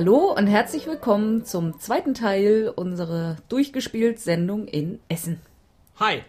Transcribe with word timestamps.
Hallo 0.00 0.32
und 0.34 0.46
herzlich 0.46 0.86
willkommen 0.86 1.44
zum 1.44 1.78
zweiten 1.78 2.14
Teil 2.14 2.72
unserer 2.74 3.36
Durchgespielt-Sendung 3.50 4.66
in 4.66 4.98
Essen. 5.10 5.42
Hi. 5.96 6.22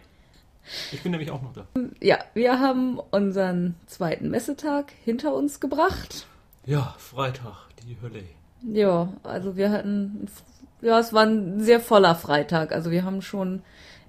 Ich 0.92 1.02
bin 1.02 1.12
nämlich 1.12 1.30
auch 1.30 1.40
noch 1.40 1.54
da. 1.54 1.66
Ja, 1.98 2.18
wir 2.34 2.60
haben 2.60 2.98
unseren 2.98 3.76
zweiten 3.86 4.28
Messetag 4.28 4.92
hinter 5.06 5.32
uns 5.32 5.58
gebracht. 5.58 6.26
Ja, 6.66 6.94
Freitag, 6.98 7.68
die 7.82 7.96
Hölle. 8.02 8.24
Ja, 8.60 9.10
also 9.22 9.56
wir 9.56 9.70
hatten, 9.70 10.28
ja, 10.82 10.98
es 10.98 11.14
war 11.14 11.24
ein 11.24 11.58
sehr 11.58 11.80
voller 11.80 12.14
Freitag. 12.14 12.72
Also 12.72 12.90
wir 12.90 13.04
haben 13.04 13.22
schon 13.22 13.62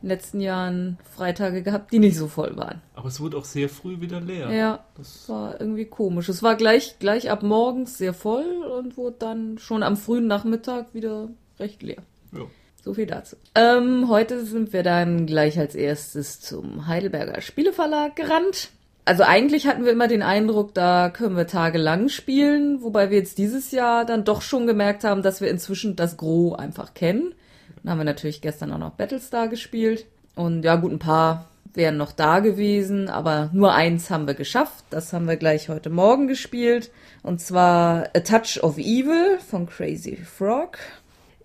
in 0.03 0.09
den 0.09 0.17
letzten 0.17 0.41
Jahren 0.41 0.97
Freitage 1.15 1.63
gehabt, 1.63 1.93
die 1.93 1.99
nicht 1.99 2.17
so 2.17 2.27
voll 2.27 2.57
waren. 2.57 2.81
Aber 2.93 3.07
es 3.07 3.21
wurde 3.21 3.37
auch 3.37 3.45
sehr 3.45 3.69
früh 3.69 4.01
wieder 4.01 4.19
leer. 4.19 4.51
Ja, 4.51 4.83
das 4.97 5.29
war 5.29 5.59
irgendwie 5.61 5.85
komisch. 5.85 6.27
Es 6.27 6.43
war 6.43 6.55
gleich, 6.55 6.99
gleich 6.99 7.31
ab 7.31 7.41
morgens 7.41 7.97
sehr 7.97 8.13
voll 8.13 8.65
und 8.77 8.97
wurde 8.97 9.15
dann 9.19 9.57
schon 9.57 9.81
am 9.81 9.95
frühen 9.95 10.27
Nachmittag 10.27 10.93
wieder 10.93 11.29
recht 11.57 11.81
leer. 11.83 12.03
Ja. 12.33 12.41
So 12.83 12.93
viel 12.93 13.05
dazu. 13.05 13.37
Ähm, 13.55 14.09
heute 14.09 14.45
sind 14.45 14.73
wir 14.73 14.83
dann 14.83 15.25
gleich 15.25 15.57
als 15.57 15.73
erstes 15.73 16.41
zum 16.41 16.85
Heidelberger 16.85 17.39
Spieleverlag 17.39 18.17
gerannt. 18.17 18.71
Also 19.05 19.23
eigentlich 19.23 19.67
hatten 19.67 19.85
wir 19.85 19.93
immer 19.93 20.09
den 20.09 20.21
Eindruck, 20.21 20.73
da 20.73 21.09
können 21.09 21.37
wir 21.37 21.47
tagelang 21.47 22.09
spielen, 22.09 22.81
wobei 22.81 23.09
wir 23.09 23.17
jetzt 23.17 23.37
dieses 23.37 23.71
Jahr 23.71 24.05
dann 24.05 24.25
doch 24.25 24.41
schon 24.41 24.67
gemerkt 24.67 25.05
haben, 25.05 25.21
dass 25.21 25.39
wir 25.39 25.49
inzwischen 25.49 25.95
das 25.95 26.17
Gros 26.17 26.59
einfach 26.59 26.93
kennen. 26.93 27.33
Dann 27.83 27.91
haben 27.91 27.99
wir 27.99 28.05
natürlich 28.05 28.41
gestern 28.41 28.71
auch 28.71 28.77
noch 28.77 28.91
Battlestar 28.91 29.47
gespielt. 29.47 30.05
Und 30.35 30.63
ja, 30.63 30.75
gut, 30.77 30.91
ein 30.91 30.99
paar 30.99 31.49
wären 31.73 31.97
noch 31.97 32.11
da 32.11 32.39
gewesen, 32.39 33.09
aber 33.09 33.49
nur 33.53 33.73
eins 33.73 34.09
haben 34.09 34.27
wir 34.27 34.35
geschafft. 34.35 34.85
Das 34.89 35.11
haben 35.13 35.27
wir 35.27 35.37
gleich 35.37 35.69
heute 35.69 35.89
Morgen 35.89 36.27
gespielt. 36.27 36.91
Und 37.23 37.41
zwar 37.41 38.09
A 38.15 38.19
Touch 38.19 38.61
of 38.63 38.77
Evil 38.77 39.39
von 39.39 39.67
Crazy 39.67 40.15
Frog. 40.15 40.77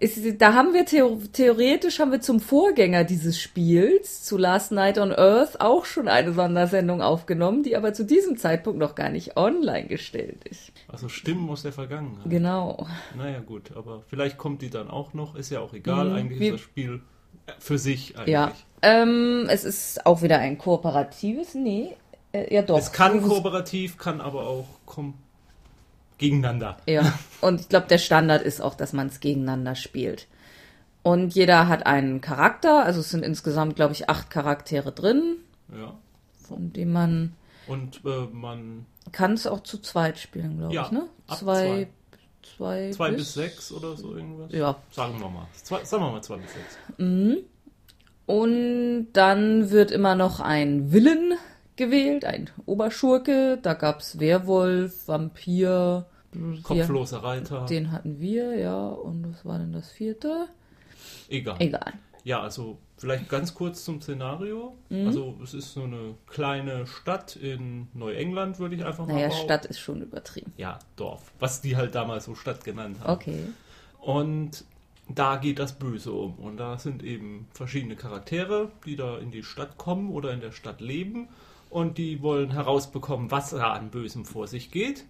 Ist, 0.01 0.41
da 0.41 0.55
haben 0.55 0.75
wir 0.75 0.85
theo 0.87 1.21
theoretisch 1.33 1.99
haben 1.99 2.13
wir 2.13 2.21
zum 2.21 2.39
Vorgänger 2.39 3.03
dieses 3.03 3.41
Spiels, 3.41 4.23
zu 4.23 4.37
Last 4.37 4.71
Night 4.71 4.97
on 4.97 5.13
Earth, 5.13 5.61
auch 5.61 5.85
schon 5.85 6.07
eine 6.07 6.33
Sondersendung 6.33 7.03
aufgenommen, 7.03 7.65
die 7.65 7.77
aber 7.77 7.93
zu 7.93 8.05
diesem 8.05 8.37
Zeitpunkt 8.37 8.79
noch 8.79 8.95
gar 8.95 9.11
nicht 9.11 9.37
online 9.37 9.89
gestellt 9.89 10.45
ist. 10.45 10.73
Also 10.87 11.09
Stimmen 11.09 11.51
aus 11.51 11.63
der 11.63 11.73
Vergangenheit. 11.73 12.31
Genau. 12.31 12.87
Naja, 13.17 13.41
gut, 13.41 13.77
aber 13.77 14.03
vielleicht 14.07 14.39
kommt 14.39 14.63
die 14.63 14.71
dann 14.71 14.89
auch 14.89 15.15
noch, 15.15 15.35
ist 15.35 15.51
ja 15.51 15.61
auch 15.61 15.75
egal. 15.75 16.11
Mhm, 16.11 16.17
Eigentlich 16.17 16.41
ist 16.41 16.53
das 16.53 16.61
Spiel 16.61 17.01
für 17.59 17.79
sich 17.79 18.17
eigentlich. 18.17 18.29
Ja. 18.29 18.53
Ähm, 18.83 19.47
es 19.49 19.65
ist 19.65 20.07
auch 20.07 20.23
wieder 20.23 20.39
ein 20.39 20.59
kooperatives, 20.59 21.55
nee, 21.55 21.97
äh, 22.33 22.55
ja 22.55 22.63
doch. 22.63 22.79
Es 22.79 22.93
kann 22.93 23.21
kooperativ, 23.23 23.99
kann 23.99 24.21
aber 24.21 24.47
auch 24.47 24.67
kom 24.87 25.15
gegeneinander. 26.19 26.77
Ja, 26.87 27.13
und 27.41 27.61
ich 27.61 27.69
glaube, 27.69 27.87
der 27.89 27.99
Standard 27.99 28.43
ist 28.43 28.61
auch, 28.61 28.75
dass 28.75 28.93
man 28.93 29.07
es 29.07 29.21
gegeneinander 29.21 29.75
spielt. 29.75 30.27
Und 31.03 31.35
jeder 31.35 31.69
hat 31.69 31.87
einen 31.87 32.21
Charakter, 32.21 32.85
also 32.85 33.01
es 33.01 33.11
sind 33.11 33.25
insgesamt, 33.25 33.77
glaube 33.77 33.93
ich, 33.95 34.11
acht 34.11 34.29
Charaktere 34.31 34.93
drin, 34.93 35.37
Ja. 35.73 35.95
von 36.47 36.73
denen 36.73 36.93
man 36.93 37.33
Und 37.67 38.01
äh, 38.05 38.27
man 38.33 38.85
kann 39.13 39.33
es 39.35 39.47
auch 39.47 39.63
zu 39.63 39.79
zweit 39.79 40.19
spielen, 40.19 40.59
glaube 40.59 40.75
Ja, 40.75 40.87
ich, 40.87 40.91
ne? 40.91 41.05
ab 41.29 41.39
Zwei, 41.39 41.89
zwei, 42.57 42.91
zwei 42.91 43.11
bis 43.13 43.35
sechs 43.35 43.73
oder 43.73 43.97
so 43.97 44.15
irgendwas. 44.17 44.53
Ja. 44.53 44.77
Sagen 44.91 45.19
wir 45.21 45.29
mal. 45.29 45.47
Zwei, 45.63 45.85
sagen 45.85 46.03
wir 46.03 46.11
mal 46.13 46.23
zwei 46.23 46.37
bis 46.37 46.51
sechs. 46.53 46.79
Und 48.27 49.07
dann 49.13 49.71
wird 49.71 49.91
immer 49.91 50.15
noch 50.15 50.41
ein 50.41 50.93
Willen 50.93 51.35
gewählt, 51.79 52.27
ein 52.27 52.51
Oberschurke. 52.67 53.59
Da 53.63 53.73
gab's 53.73 54.19
Werwolf, 54.19 55.09
Vampir. 55.09 56.07
Kopfloser 56.63 57.23
Reiter. 57.23 57.65
Den 57.65 57.91
hatten 57.91 58.21
wir, 58.21 58.55
ja. 58.57 58.89
Und 58.89 59.33
was 59.33 59.47
war 59.47 59.59
denn 59.59 59.73
das 59.73 59.91
vierte? 59.91 60.49
Egal. 61.31 61.57
Egal. 61.59 61.95
Ja, 62.25 62.43
also 62.43 62.77
vielleicht 62.99 63.31
ganz 63.31 63.55
kurz 63.55 63.85
zum 63.85 64.03
Szenario. 64.03 64.77
Mhm. 64.91 65.07
Also 65.07 65.39
es 65.43 65.55
ist 65.55 65.73
so 65.73 65.85
eine 65.85 66.17
kleine 66.27 66.87
Stadt 66.87 67.37
in 67.37 67.89
Neuengland, 67.95 68.59
würde 68.59 68.75
ich 68.75 68.85
einfach 68.85 69.07
mal 69.07 69.15
Naja, 69.15 69.29
behaupten. 69.29 69.47
Stadt 69.47 69.65
ist 69.65 69.79
schon 69.79 70.03
übertrieben. 70.03 70.53
Ja, 70.59 70.79
Dorf. 70.97 71.33
Was 71.39 71.63
die 71.63 71.77
halt 71.77 71.95
damals 71.95 72.27
so 72.27 72.35
Stadt 72.35 72.63
genannt 72.63 72.99
haben. 73.01 73.13
Okay. 73.13 73.45
Und 74.01 74.65
da 75.09 75.37
geht 75.37 75.59
das 75.59 75.79
Böse 75.79 76.13
um. 76.13 76.35
Und 76.35 76.59
da 76.59 76.79
sind 76.79 77.03
eben 77.03 77.49
verschiedene 77.53 77.97
Charaktere, 77.97 78.71
die 78.85 78.97
da 78.97 79.17
in 79.17 79.31
die 79.31 79.43
Stadt 79.43 79.79
kommen 79.79 80.11
oder 80.11 80.33
in 80.33 80.41
der 80.41 80.53
Stadt 80.53 80.83
leben. 80.83 81.29
Und 81.71 81.99
die 81.99 82.23
wollen 82.23 82.51
herausbekommen, 82.51 83.31
was 83.31 83.51
da 83.51 83.73
an 83.73 83.91
Bösem 83.91 84.25
vor 84.25 84.47
sich 84.47 84.71
geht. 84.71 85.05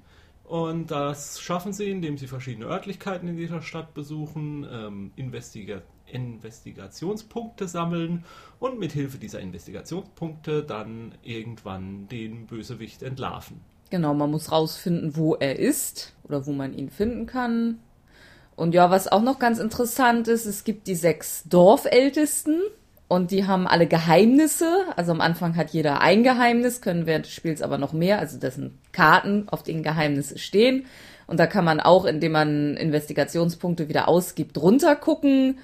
Und 0.45 0.91
das 0.91 1.41
schaffen 1.41 1.73
sie, 1.73 1.91
indem 1.91 2.17
sie 2.17 2.27
verschiedene 2.27 2.67
Örtlichkeiten 2.67 3.29
in 3.29 3.37
dieser 3.37 3.61
Stadt 3.61 3.93
besuchen, 3.95 4.67
ähm, 4.71 5.13
Investiga 5.17 5.83
Investigationspunkte 6.11 7.69
sammeln 7.69 8.25
und 8.59 8.79
mit 8.79 8.93
Hilfe 8.93 9.19
dieser 9.19 9.41
Investigationspunkte 9.41 10.63
dann 10.63 11.13
irgendwann 11.23 12.09
den 12.09 12.47
Bösewicht 12.47 13.03
entlarven. 13.03 13.61
Genau, 13.91 14.15
man 14.15 14.31
muss 14.31 14.53
rausfinden, 14.53 15.17
wo 15.17 15.35
er 15.35 15.59
ist 15.59 16.15
oder 16.25 16.47
wo 16.47 16.53
man 16.53 16.73
ihn 16.73 16.91
finden 16.91 17.27
kann. 17.27 17.79
Und 18.57 18.75
ja, 18.75 18.91
was 18.91 19.09
auch 19.09 19.23
noch 19.23 19.39
ganz 19.39 19.59
interessant 19.59 20.29
ist, 20.29 20.45
es 20.45 20.65
gibt 20.65 20.89
die 20.89 20.95
sechs 20.95 21.45
Dorfältesten 21.45 22.61
und 23.09 23.31
die 23.31 23.47
haben 23.47 23.67
alle 23.67 23.87
Geheimnisse. 23.87 24.85
Also 24.97 25.13
am 25.13 25.23
Anfang 25.23 25.57
hat 25.57 25.71
jeder 25.71 26.03
ein 26.03 26.23
Geheimnis, 26.23 26.83
können 26.83 27.07
während 27.07 27.25
des 27.25 27.33
Spiels 27.33 27.63
aber 27.63 27.79
noch 27.79 27.95
mehr. 27.95 28.19
Also 28.19 28.39
das 28.39 28.57
sind 28.57 28.73
Karten, 28.93 29.49
auf 29.49 29.63
denen 29.63 29.83
Geheimnisse 29.83 30.39
stehen. 30.39 30.85
Und 31.27 31.41
da 31.41 31.47
kann 31.47 31.65
man 31.65 31.81
auch, 31.81 32.05
indem 32.05 32.33
man 32.33 32.77
Investigationspunkte 32.77 33.89
wieder 33.89 34.09
ausgibt, 34.09 34.59
runtergucken 34.59 35.59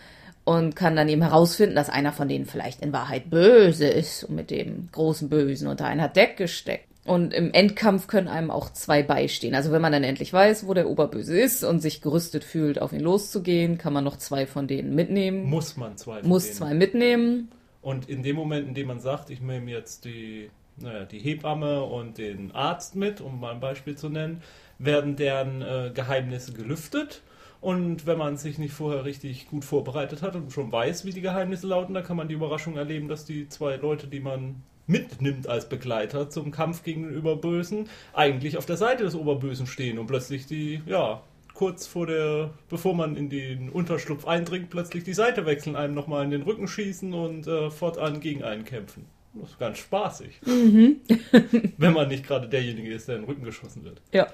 und 0.44 0.75
kann 0.75 0.97
dann 0.97 1.09
eben 1.09 1.22
herausfinden, 1.22 1.77
dass 1.77 1.91
einer 1.91 2.12
von 2.12 2.28
denen 2.28 2.47
vielleicht 2.47 2.81
in 2.81 2.93
Wahrheit 2.93 3.31
böse 3.31 3.87
ist 3.87 4.25
und 4.25 4.34
mit 4.34 4.50
dem 4.50 4.88
großen 4.93 5.28
Bösen 5.28 5.69
unter 5.69 5.87
einer 5.87 6.09
Decke 6.09 6.49
steckt. 6.49 6.94
Und 7.06 7.34
im 7.34 7.53
Endkampf 7.53 8.06
können 8.06 8.28
einem 8.28 8.50
auch 8.50 8.70
zwei 8.72 9.03
beistehen. 9.03 9.54
Also 9.54 9.70
wenn 9.72 9.82
man 9.82 9.92
dann 9.92 10.04
endlich 10.04 10.32
weiß, 10.32 10.66
wo 10.66 10.72
der 10.72 10.88
Oberböse 10.88 11.38
ist 11.38 11.62
und 11.62 11.81
sich 11.81 12.00
gerüstet 12.00 12.44
fühlt, 12.44 12.81
auf 12.81 12.92
ihn 12.94 13.00
loszugehen, 13.00 13.76
kann 13.76 13.92
man 13.92 14.04
noch 14.04 14.16
zwei 14.16 14.47
von 14.47 14.66
denen 14.66 14.94
mitnehmen. 14.94 15.44
Muss 15.44 15.76
man 15.76 15.98
zwei 15.98 16.20
von 16.20 16.28
Muss 16.28 16.44
denen. 16.44 16.56
zwei 16.56 16.75
mitnehmen. 16.75 17.50
Und 17.82 18.09
in 18.09 18.22
dem 18.22 18.37
Moment, 18.37 18.66
in 18.69 18.75
dem 18.75 18.87
man 18.87 19.00
sagt, 19.00 19.28
ich 19.28 19.43
nehme 19.43 19.70
jetzt 19.70 20.06
die, 20.06 20.48
naja, 20.78 21.04
die 21.04 21.19
Hebamme 21.19 21.82
und 21.82 22.16
den 22.16 22.53
Arzt 22.53 22.97
mit, 22.97 23.20
um 23.20 23.38
mal 23.38 23.53
ein 23.53 23.60
Beispiel 23.60 23.97
zu 23.97 24.09
nennen, 24.09 24.41
werden 24.78 25.16
deren 25.16 25.60
äh, 25.60 25.91
Geheimnisse 25.94 26.54
gelüftet. 26.54 27.20
Und 27.60 28.06
wenn 28.06 28.16
man 28.16 28.38
sich 28.38 28.59
nicht 28.59 28.72
vorher 28.72 29.04
richtig 29.04 29.48
gut 29.48 29.66
vorbereitet 29.66 30.22
hat 30.22 30.37
und 30.37 30.53
schon 30.53 30.72
weiß, 30.72 31.04
wie 31.04 31.12
die 31.12 31.20
Geheimnisse 31.20 31.66
lauten, 31.66 31.93
dann 31.93 32.04
kann 32.04 32.16
man 32.16 32.28
die 32.28 32.34
Überraschung 32.34 32.76
erleben, 32.78 33.09
dass 33.09 33.26
die 33.26 33.48
zwei 33.48 33.76
Leute, 33.76 34.06
die 34.06 34.20
man 34.20 34.62
mitnimmt 34.86 35.48
als 35.48 35.68
Begleiter 35.68 36.30
zum 36.30 36.50
Kampf 36.50 36.82
gegen 36.82 37.04
den 37.04 37.14
Überbösen, 37.14 37.88
eigentlich 38.12 38.58
auf 38.58 38.66
der 38.66 38.76
Seite 38.76 39.04
des 39.04 39.14
Oberbösen 39.14 39.66
stehen 39.66 39.98
und 39.98 40.06
plötzlich 40.06 40.46
die, 40.46 40.82
ja, 40.86 41.22
kurz 41.54 41.86
vor 41.86 42.06
der, 42.06 42.50
bevor 42.68 42.94
man 42.94 43.16
in 43.16 43.30
den 43.30 43.70
Unterschlupf 43.70 44.26
eindringt, 44.26 44.70
plötzlich 44.70 45.04
die 45.04 45.14
Seite 45.14 45.46
wechseln, 45.46 45.76
einem 45.76 45.94
nochmal 45.94 46.24
in 46.24 46.30
den 46.30 46.42
Rücken 46.42 46.68
schießen 46.68 47.14
und 47.14 47.46
äh, 47.46 47.70
fortan 47.70 48.20
gegen 48.20 48.42
einen 48.42 48.64
kämpfen. 48.64 49.06
Das 49.34 49.50
ist 49.50 49.58
ganz 49.58 49.78
spaßig. 49.78 50.40
Wenn 50.44 51.92
man 51.92 52.08
nicht 52.08 52.26
gerade 52.26 52.48
derjenige 52.48 52.92
ist, 52.92 53.08
der 53.08 53.16
in 53.16 53.22
den 53.22 53.30
Rücken 53.30 53.44
geschossen 53.44 53.84
wird. 53.84 54.00
Ja. 54.12 54.26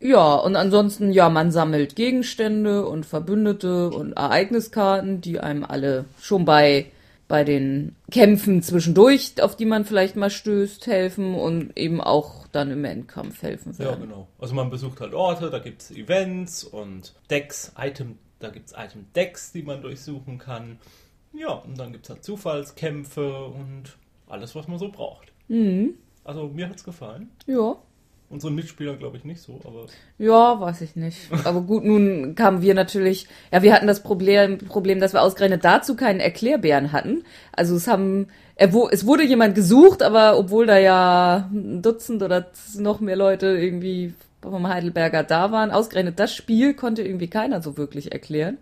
Ja, 0.00 0.34
und 0.34 0.54
ansonsten, 0.54 1.12
ja, 1.12 1.30
man 1.30 1.50
sammelt 1.50 1.96
Gegenstände 1.96 2.84
und 2.84 3.06
Verbündete 3.06 3.88
und 3.88 4.12
Ereigniskarten, 4.12 5.22
die 5.22 5.40
einem 5.40 5.64
alle 5.64 6.04
schon 6.20 6.44
bei, 6.44 6.86
bei 7.28 7.42
den 7.44 7.96
Kämpfen 8.10 8.62
zwischendurch, 8.62 9.40
auf 9.42 9.56
die 9.56 9.64
man 9.64 9.84
vielleicht 9.84 10.14
mal 10.16 10.30
stößt, 10.30 10.86
helfen 10.86 11.34
und 11.34 11.76
eben 11.76 12.00
auch 12.00 12.46
dann 12.48 12.70
im 12.70 12.84
Endkampf 12.84 13.42
helfen 13.42 13.72
Ja, 13.78 13.86
werden. 13.86 14.02
genau. 14.08 14.28
Also 14.38 14.54
man 14.54 14.70
besucht 14.70 15.00
halt 15.00 15.14
Orte, 15.14 15.50
da 15.50 15.58
gibt 15.58 15.82
es 15.82 15.90
Events 15.90 16.64
und 16.64 17.14
Decks, 17.30 17.72
Item, 17.78 18.18
da 18.40 18.50
gibt 18.50 18.66
es 18.68 18.74
Item-Decks, 18.76 19.52
die 19.52 19.62
man 19.62 19.80
durchsuchen 19.82 20.38
kann. 20.38 20.78
Ja, 21.32 21.52
und 21.52 21.78
dann 21.78 21.92
gibt 21.92 22.04
es 22.04 22.10
halt 22.10 22.22
Zufallskämpfe 22.24 23.46
und 23.46 23.96
alles, 24.28 24.54
was 24.54 24.68
man 24.68 24.78
so 24.78 24.90
braucht. 24.90 25.32
Mhm. 25.48 25.94
Also 26.24 26.48
mir 26.48 26.68
hat's 26.68 26.84
gefallen. 26.84 27.30
Ja. 27.46 27.76
Unseren 28.30 28.54
Mitspielern 28.54 28.98
glaube 28.98 29.16
ich 29.16 29.24
nicht 29.24 29.40
so, 29.40 29.60
aber 29.64 29.86
Ja, 30.18 30.58
weiß 30.58 30.80
ich 30.80 30.96
nicht. 30.96 31.18
Aber 31.44 31.60
gut, 31.60 31.84
nun 31.84 32.34
kamen 32.34 32.62
wir 32.62 32.74
natürlich, 32.74 33.28
ja, 33.52 33.62
wir 33.62 33.72
hatten 33.72 33.86
das 33.86 34.02
Problem, 34.02 34.58
Problem, 34.58 34.98
dass 34.98 35.12
wir 35.12 35.22
ausgerechnet 35.22 35.64
dazu 35.64 35.94
keinen 35.94 36.20
Erklärbären 36.20 36.92
hatten. 36.92 37.24
Also 37.52 37.76
es 37.76 37.86
haben, 37.86 38.28
es 38.56 39.06
wurde 39.06 39.24
jemand 39.24 39.54
gesucht, 39.54 40.02
aber 40.02 40.38
obwohl 40.38 40.66
da 40.66 40.78
ja 40.78 41.48
ein 41.52 41.82
Dutzend 41.82 42.22
oder 42.22 42.50
noch 42.76 43.00
mehr 43.00 43.16
Leute 43.16 43.46
irgendwie 43.46 44.14
vom 44.42 44.68
Heidelberger 44.68 45.22
da 45.22 45.52
waren, 45.52 45.70
ausgerechnet 45.70 46.18
das 46.18 46.34
Spiel 46.34 46.74
konnte 46.74 47.02
irgendwie 47.02 47.28
keiner 47.28 47.62
so 47.62 47.76
wirklich 47.76 48.12
erklären. 48.12 48.58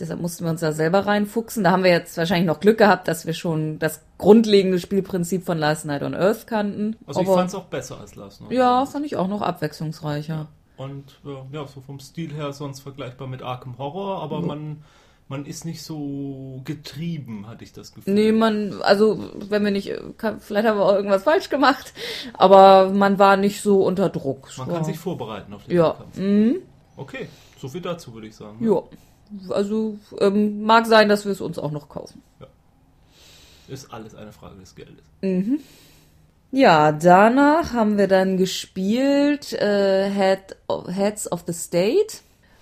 Deshalb 0.00 0.20
mussten 0.20 0.44
wir 0.44 0.50
uns 0.50 0.60
da 0.60 0.72
selber 0.72 1.06
reinfuchsen. 1.06 1.62
Da 1.62 1.70
haben 1.70 1.84
wir 1.84 1.90
jetzt 1.92 2.16
wahrscheinlich 2.16 2.46
noch 2.48 2.58
Glück 2.60 2.78
gehabt, 2.78 3.06
dass 3.06 3.26
wir 3.26 3.34
schon 3.34 3.78
das 3.78 4.00
grundlegende 4.18 4.80
Spielprinzip 4.80 5.44
von 5.46 5.56
Last 5.58 5.84
Night 5.86 6.02
on 6.02 6.14
Earth 6.14 6.46
kannten. 6.48 6.96
Also 7.06 7.20
ich 7.20 7.26
Aber- 7.28 7.36
fand 7.36 7.48
es 7.50 7.54
auch 7.54 7.64
besser 7.66 8.00
als 8.00 8.16
Last 8.16 8.40
Night. 8.40 8.50
ja, 8.52 8.86
fand 8.86 9.06
ich 9.06 9.14
auch 9.16 9.28
noch 9.28 9.40
abwechslungsreicher. 9.42 10.48
Und 10.76 11.20
äh, 11.24 11.54
ja, 11.54 11.64
so 11.68 11.80
vom 11.80 12.00
Stil 12.00 12.32
her 12.34 12.52
sonst 12.52 12.80
vergleichbar 12.80 13.28
mit 13.28 13.42
Arkham 13.42 13.78
Horror, 13.78 14.20
aber 14.20 14.40
man, 14.40 14.82
man 15.28 15.46
ist 15.46 15.64
nicht 15.64 15.84
so 15.84 16.60
getrieben, 16.64 17.46
hatte 17.46 17.62
ich 17.62 17.72
das 17.72 17.94
Gefühl. 17.94 18.12
Nee, 18.12 18.32
man, 18.32 18.82
also 18.82 19.30
wenn 19.48 19.64
wir 19.64 19.70
nicht, 19.70 19.92
kann, 20.18 20.40
vielleicht 20.40 20.66
haben 20.66 20.78
wir 20.78 20.84
auch 20.86 20.94
irgendwas 20.94 21.22
falsch 21.22 21.48
gemacht, 21.50 21.92
aber 22.32 22.90
man 22.90 23.20
war 23.20 23.36
nicht 23.36 23.60
so 23.62 23.84
unter 23.86 24.08
Druck. 24.08 24.48
Man 24.58 24.66
war- 24.66 24.74
kann 24.74 24.84
sich 24.84 24.98
vorbereiten 24.98 25.54
auf 25.54 25.64
den 25.64 25.76
ja, 25.76 25.92
Kampf. 25.92 26.16
mhm, 26.18 26.56
Okay, 26.96 27.28
so 27.60 27.68
viel 27.68 27.80
dazu 27.80 28.12
würde 28.12 28.26
ich 28.26 28.34
sagen. 28.34 28.56
ja. 28.60 28.82
Also 29.48 29.98
ähm, 30.20 30.62
mag 30.62 30.86
sein, 30.86 31.08
dass 31.08 31.24
wir 31.24 31.32
es 31.32 31.40
uns 31.40 31.58
auch 31.58 31.70
noch 31.70 31.88
kaufen. 31.88 32.22
Ist 33.68 33.92
alles 33.92 34.14
eine 34.14 34.32
Frage 34.32 34.56
des 34.60 34.74
Geldes. 34.74 35.02
Ja, 36.50 36.92
danach 36.92 37.72
haben 37.72 37.96
wir 37.98 38.06
dann 38.08 38.36
gespielt 38.36 39.54
äh, 39.54 40.10
Head 40.10 40.56
Heads 40.88 41.32
of 41.32 41.44
the 41.46 41.52
State 41.52 42.18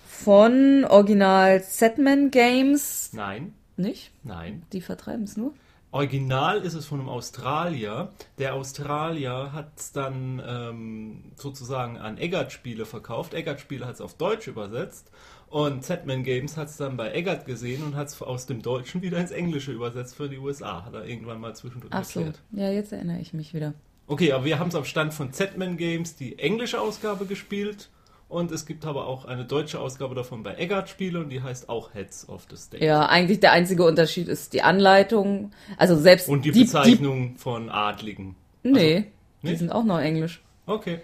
von 0.06 0.84
Original 0.88 1.60
Setman 1.60 2.30
Games. 2.30 3.10
Nein, 3.12 3.52
Nicht? 3.76 4.12
nein. 4.22 4.62
Die 4.72 4.80
vertreiben 4.80 5.24
es 5.24 5.36
nur. 5.36 5.52
Original 5.90 6.62
ist 6.62 6.72
es 6.72 6.86
von 6.86 7.00
einem 7.00 7.10
Australier. 7.10 8.12
Der 8.38 8.54
Australier 8.54 9.52
hat 9.52 9.72
es 9.76 9.92
dann 9.92 10.40
ähm, 10.46 11.32
sozusagen 11.36 11.98
an 11.98 12.16
Eggert 12.16 12.50
Spiele 12.52 12.86
verkauft. 12.86 13.34
Eggert 13.34 13.60
Spiele 13.60 13.86
hat 13.86 13.96
es 13.96 14.00
auf 14.00 14.14
Deutsch 14.14 14.46
übersetzt. 14.46 15.10
Und 15.52 15.84
Zetman 15.84 16.22
Games 16.24 16.56
hat 16.56 16.68
es 16.68 16.78
dann 16.78 16.96
bei 16.96 17.12
Eggert 17.12 17.44
gesehen 17.44 17.82
und 17.82 17.94
hat 17.94 18.08
es 18.08 18.22
aus 18.22 18.46
dem 18.46 18.62
Deutschen 18.62 19.02
wieder 19.02 19.18
ins 19.18 19.32
Englische 19.32 19.70
übersetzt 19.70 20.14
für 20.14 20.26
die 20.26 20.38
USA. 20.38 20.86
Hat 20.86 20.94
er 20.94 21.04
irgendwann 21.04 21.42
mal 21.42 21.54
zwischendurch 21.54 21.92
Ach 21.92 22.04
so. 22.04 22.20
erklärt. 22.20 22.40
Ja, 22.52 22.70
jetzt 22.70 22.90
erinnere 22.90 23.20
ich 23.20 23.34
mich 23.34 23.52
wieder. 23.52 23.74
Okay, 24.06 24.32
aber 24.32 24.46
wir 24.46 24.58
haben 24.58 24.68
es 24.68 24.74
auf 24.74 24.86
Stand 24.86 25.12
von 25.12 25.30
Zetman 25.34 25.76
Games 25.76 26.16
die 26.16 26.38
englische 26.38 26.80
Ausgabe 26.80 27.26
gespielt. 27.26 27.90
Und 28.30 28.50
es 28.50 28.64
gibt 28.64 28.86
aber 28.86 29.06
auch 29.06 29.26
eine 29.26 29.44
deutsche 29.44 29.78
Ausgabe 29.78 30.14
davon 30.14 30.42
bei 30.42 30.54
Eggert 30.54 30.88
Spiele 30.88 31.20
und 31.20 31.28
die 31.28 31.42
heißt 31.42 31.68
auch 31.68 31.92
Heads 31.92 32.30
of 32.30 32.46
the 32.48 32.56
State. 32.56 32.82
Ja, 32.82 33.04
eigentlich 33.04 33.40
der 33.40 33.52
einzige 33.52 33.84
Unterschied 33.84 34.28
ist 34.28 34.54
die 34.54 34.62
Anleitung. 34.62 35.50
Also 35.76 35.96
selbst 35.98 36.30
Und 36.30 36.46
die, 36.46 36.50
die, 36.52 36.60
Bezeichnung 36.64 37.36
von 37.36 37.68
Adligen. 37.68 38.36
die 38.64 38.70
Nee, 38.70 38.96
Also, 38.96 39.06
die 39.52 39.56
sind 39.56 39.70
auch 39.70 39.84
noch 39.84 40.00
Englisch. 40.00 40.40
Okay. 40.64 41.00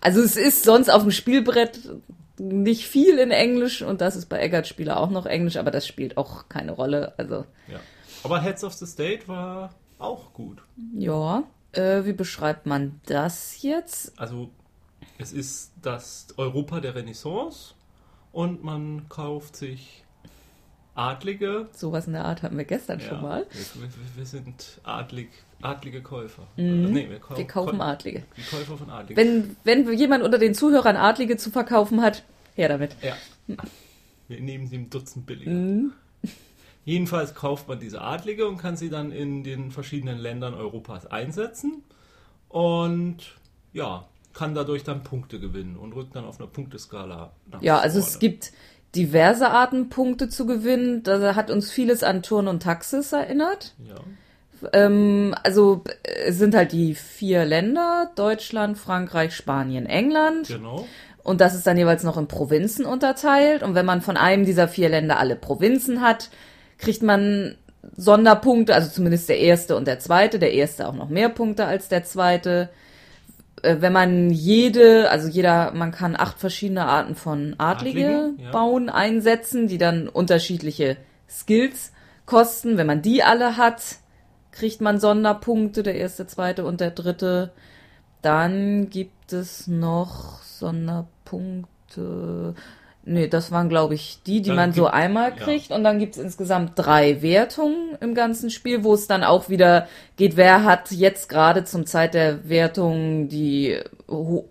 Also 0.00 0.20
es 0.20 0.36
ist 0.36 0.62
sonst 0.62 0.88
auf 0.88 1.02
dem 1.02 1.10
Spielbrett 1.10 1.80
nicht 2.38 2.86
viel 2.86 3.18
in 3.18 3.30
Englisch 3.30 3.82
und 3.82 4.00
das 4.00 4.16
ist 4.16 4.26
bei 4.26 4.40
Eggert 4.40 4.66
Spieler 4.66 5.00
auch 5.00 5.10
noch 5.10 5.26
Englisch, 5.26 5.56
aber 5.56 5.70
das 5.70 5.86
spielt 5.86 6.16
auch 6.16 6.48
keine 6.48 6.72
Rolle. 6.72 7.14
Also 7.18 7.44
Ja. 7.68 7.80
Aber 8.22 8.40
Heads 8.40 8.64
of 8.64 8.72
the 8.74 8.86
State 8.86 9.28
war 9.28 9.74
auch 9.98 10.32
gut. 10.32 10.62
ja, 10.94 11.44
äh, 11.72 12.04
wie 12.04 12.12
beschreibt 12.12 12.66
man 12.66 13.00
das 13.06 13.62
jetzt? 13.62 14.18
Also 14.18 14.50
es 15.18 15.32
ist 15.32 15.72
das 15.82 16.28
Europa 16.36 16.80
der 16.80 16.94
Renaissance 16.94 17.74
und 18.32 18.64
man 18.64 19.08
kauft 19.08 19.56
sich 19.56 20.04
Adlige. 20.96 21.66
Sowas 21.72 22.06
in 22.06 22.14
der 22.14 22.24
Art 22.24 22.42
hatten 22.42 22.56
wir 22.56 22.64
gestern 22.64 23.00
schon 23.00 23.22
mal. 23.22 23.46
Wir, 23.74 23.88
wir, 24.16 24.26
sind 24.26 24.80
adlig, 24.82 25.28
adlige 25.62 26.02
Käufer. 26.02 26.46
Mhm. 26.56 26.92
Nee, 26.92 27.08
wir, 27.10 27.18
kau 27.18 27.36
Wir 27.36 27.46
kaufen 27.46 27.78
Käu- 27.78 27.82
Adlige. 27.84 28.22
Die 28.36 28.42
Käufer 28.42 28.76
von 28.76 28.90
Adligen. 28.90 29.16
Wenn, 29.16 29.56
wenn 29.86 29.92
jemand 29.98 30.24
unter 30.24 30.38
den 30.38 30.54
Zuhörern 30.54 30.96
Adlige 30.96 31.36
zu 31.36 31.50
verkaufen 31.50 32.00
hat, 32.02 32.24
her 32.54 32.68
damit. 32.68 32.96
ja. 33.02 33.14
Wir 34.28 34.40
nehmen 34.40 34.66
sie 34.66 34.74
im 34.76 34.90
Dutzend 34.90 35.24
billiger. 35.26 35.52
Mhm. 35.52 35.92
Jedenfalls 36.84 37.34
kauft 37.34 37.68
man 37.68 37.78
diese 37.78 38.00
Adlige 38.00 38.46
und 38.48 38.56
kann 38.58 38.76
sie 38.76 38.90
dann 38.90 39.12
in 39.12 39.44
den 39.44 39.70
verschiedenen 39.70 40.18
Ländern 40.18 40.54
Europas 40.54 41.06
einsetzen 41.06 41.82
und 42.48 43.18
ja, 43.72 44.06
kann 44.32 44.54
dadurch 44.54 44.84
dann 44.84 45.02
Punkte 45.02 45.40
gewinnen 45.40 45.76
und 45.76 45.94
rückt 45.94 46.14
dann 46.14 46.24
auf 46.24 46.38
einer 46.38 46.48
Punkteskala 46.48 47.32
nach 47.50 47.62
Ja, 47.62 47.78
also 47.78 47.98
es 47.98 48.18
gibt 48.18 48.52
diverse 48.96 49.50
Arten, 49.50 49.88
Punkte 49.88 50.28
zu 50.28 50.46
gewinnen. 50.46 51.02
Da 51.02 51.34
hat 51.34 51.50
uns 51.50 51.70
vieles 51.70 52.02
an 52.02 52.22
Turn 52.22 52.48
und 52.48 52.62
Taxis 52.62 53.12
erinnert. 53.12 53.74
Ja, 53.86 53.96
Ähm, 54.72 55.34
also 55.42 55.84
äh, 56.02 56.28
es 56.28 56.38
sind 56.38 56.54
halt 56.54 56.72
die 56.72 56.94
vier 56.94 57.44
Länder, 57.44 58.10
Deutschland, 58.16 58.78
Frankreich, 58.78 59.34
Spanien, 59.34 59.86
England. 59.86 60.48
genau. 60.48 60.86
Und 61.22 61.40
das 61.40 61.56
ist 61.56 61.66
dann 61.66 61.76
jeweils 61.76 62.04
noch 62.04 62.16
in 62.18 62.28
Provinzen 62.28 62.84
unterteilt. 62.84 63.64
Und 63.64 63.74
wenn 63.74 63.84
man 63.84 64.00
von 64.00 64.16
einem 64.16 64.44
dieser 64.44 64.68
vier 64.68 64.88
Länder 64.88 65.18
alle 65.18 65.34
Provinzen 65.34 66.00
hat, 66.00 66.30
kriegt 66.78 67.02
man 67.02 67.56
Sonderpunkte, 67.96 68.74
also 68.74 68.90
zumindest 68.90 69.28
der 69.28 69.38
erste 69.40 69.76
und 69.76 69.88
der 69.88 69.98
zweite. 69.98 70.38
Der 70.38 70.52
erste 70.52 70.86
auch 70.86 70.94
noch 70.94 71.08
mehr 71.08 71.28
Punkte 71.28 71.66
als 71.66 71.88
der 71.88 72.04
zweite. 72.04 72.68
Äh, 73.62 73.76
Wenn 73.80 73.92
man 73.92 74.30
jede, 74.30 75.10
also 75.10 75.28
jeder, 75.28 75.72
man 75.72 75.92
kann 75.92 76.16
acht 76.16 76.38
verschiedene 76.38 76.86
Arten 76.86 77.14
von 77.14 77.54
Adlige 77.58 78.06
Adligen, 78.06 78.38
ja. 78.40 78.50
bauen, 78.50 78.88
einsetzen, 78.88 79.68
die 79.68 79.78
dann 79.78 80.08
unterschiedliche 80.08 80.96
Skills 81.28 81.92
kosten. 82.24 82.76
Wenn 82.76 82.86
man 82.86 83.02
die 83.02 83.22
alle 83.22 83.56
hat, 83.56 83.82
kriegt 84.52 84.80
man 84.80 85.00
Sonderpunkte, 85.00 85.82
der 85.82 85.96
erste, 85.96 86.26
zweite 86.26 86.64
und 86.64 86.80
der 86.80 86.90
dritte. 86.90 87.52
Dann 88.22 88.90
gibt 88.90 89.32
es 89.32 89.66
noch 89.66 90.42
Sonderpunkte. 90.42 92.54
Nee, 93.08 93.28
das 93.28 93.52
waren, 93.52 93.68
glaube 93.68 93.94
ich, 93.94 94.18
die, 94.26 94.42
die 94.42 94.48
Dann 94.48 94.56
man 94.56 94.72
so 94.72 94.88
einmal 94.88 95.30
ja. 95.30 95.36
kriegt. 95.36 95.70
Und 95.70 95.84
dann 95.84 96.00
gibt 96.00 96.16
es 96.16 96.22
insgesamt 96.22 96.72
drei 96.74 97.22
Wertungen 97.22 97.96
im 98.00 98.16
ganzen 98.16 98.50
Spiel, 98.50 98.82
wo 98.82 98.94
es 98.94 99.06
dann 99.06 99.22
auch 99.22 99.48
wieder 99.48 99.86
geht, 100.16 100.36
wer 100.36 100.64
hat 100.64 100.90
jetzt 100.90 101.28
gerade 101.28 101.62
zum 101.62 101.86
Zeit 101.86 102.14
der 102.14 102.48
Wertung 102.48 103.28
die, 103.28 103.78